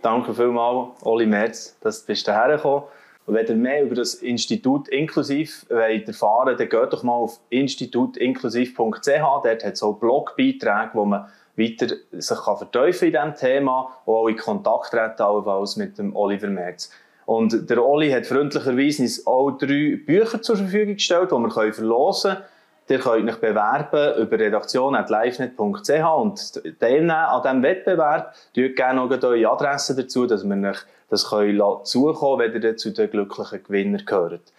Danke 0.00 0.32
vielmals, 0.32 0.88
Oli 1.02 1.26
Merz, 1.26 1.76
dass 1.80 2.06
du 2.06 2.14
hierher 2.14 2.56
gekommen 2.56 2.84
bist. 3.26 3.26
Wenn 3.26 3.46
ihr 3.46 3.54
mehr 3.56 3.82
über 3.82 3.96
das 3.96 4.14
Institut 4.14 4.88
inklusiv 4.88 5.66
wollt 5.68 6.08
erfahren 6.08 6.56
dann 6.56 6.68
geht 6.68 6.92
doch 6.92 7.02
mal 7.02 7.12
auf 7.12 7.40
institutinklusiv.ch. 7.50 9.06
Dort 9.06 9.44
hat 9.44 9.64
es 9.64 9.82
auch 9.82 9.98
Blogbeiträge, 9.98 10.90
wo 10.94 11.04
man 11.04 11.28
weiter 11.60 11.94
sich 12.12 12.38
kann 12.38 12.56
vertiefen 12.56 13.08
in 13.08 13.12
diesem 13.12 13.34
Thema 13.34 13.96
und 14.04 14.14
auch 14.14 14.28
in 14.28 14.36
Kontakt 14.36 14.90
treten 14.90 15.64
mit 15.76 15.98
dem 15.98 16.16
Oliver 16.16 16.48
Merz. 16.48 16.90
Und 17.26 17.70
der 17.70 17.84
Oli 17.84 18.10
hat 18.10 18.26
freundlicherweise 18.26 19.02
uns 19.02 19.26
auch 19.26 19.52
drei 19.52 20.00
Bücher 20.04 20.42
zur 20.42 20.56
Verfügung 20.56 20.94
gestellt, 20.94 21.30
die 21.30 21.36
wir 21.36 21.72
verlosen 21.72 22.32
können. 22.32 22.44
Ihr 22.88 22.98
könnt 22.98 23.30
euch 23.30 23.40
bewerben 23.40 24.20
über 24.20 24.36
redaktion.livenet.ch 24.36 26.16
und 26.16 26.80
teilnehmen 26.80 27.10
an 27.10 27.42
diesem 27.42 27.62
Wettbewerb. 27.62 28.34
Tut 28.52 28.74
gerne 28.74 29.02
auch 29.02 29.10
eure 29.10 29.48
Adresse 29.48 29.94
dazu, 29.94 30.26
dass 30.26 30.42
wir 30.42 30.70
euch 30.70 30.78
das 31.08 31.28
können 31.28 31.60
zukommen 31.84 32.52
wenn 32.52 32.62
ihr 32.62 32.76
zu 32.76 32.90
den 32.90 33.10
glücklichen 33.10 33.62
Gewinnern 33.62 34.04
gehört. 34.04 34.52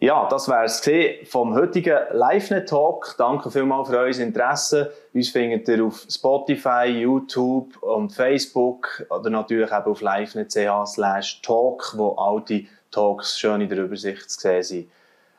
Ja, 0.00 0.28
das 0.28 0.48
wäre 0.48 0.64
es 0.64 0.82
vom 1.30 1.54
heutigen 1.54 1.96
LiveNet 2.12 2.68
Talk. 2.68 3.14
Danke 3.16 3.50
vielmals 3.50 3.88
für 3.88 3.98
euer 3.98 4.16
Interesse. 4.16 4.92
Uns 5.14 5.30
findet 5.30 5.68
ihr 5.68 5.84
auf 5.84 6.04
Spotify, 6.10 6.86
YouTube 6.86 7.80
und 7.80 8.12
Facebook 8.12 9.06
oder 9.08 9.30
natürlich 9.30 9.72
auch 9.72 9.86
auf 9.86 10.00
livenet.ch 10.00 11.42
talk, 11.42 11.94
wo 11.96 12.10
all 12.16 12.42
die 12.42 12.68
Talks 12.90 13.38
schön 13.38 13.60
in 13.60 13.68
der 13.68 13.78
Übersicht 13.78 14.30
zu 14.30 14.40
sehen 14.40 14.62
sind. 14.62 14.90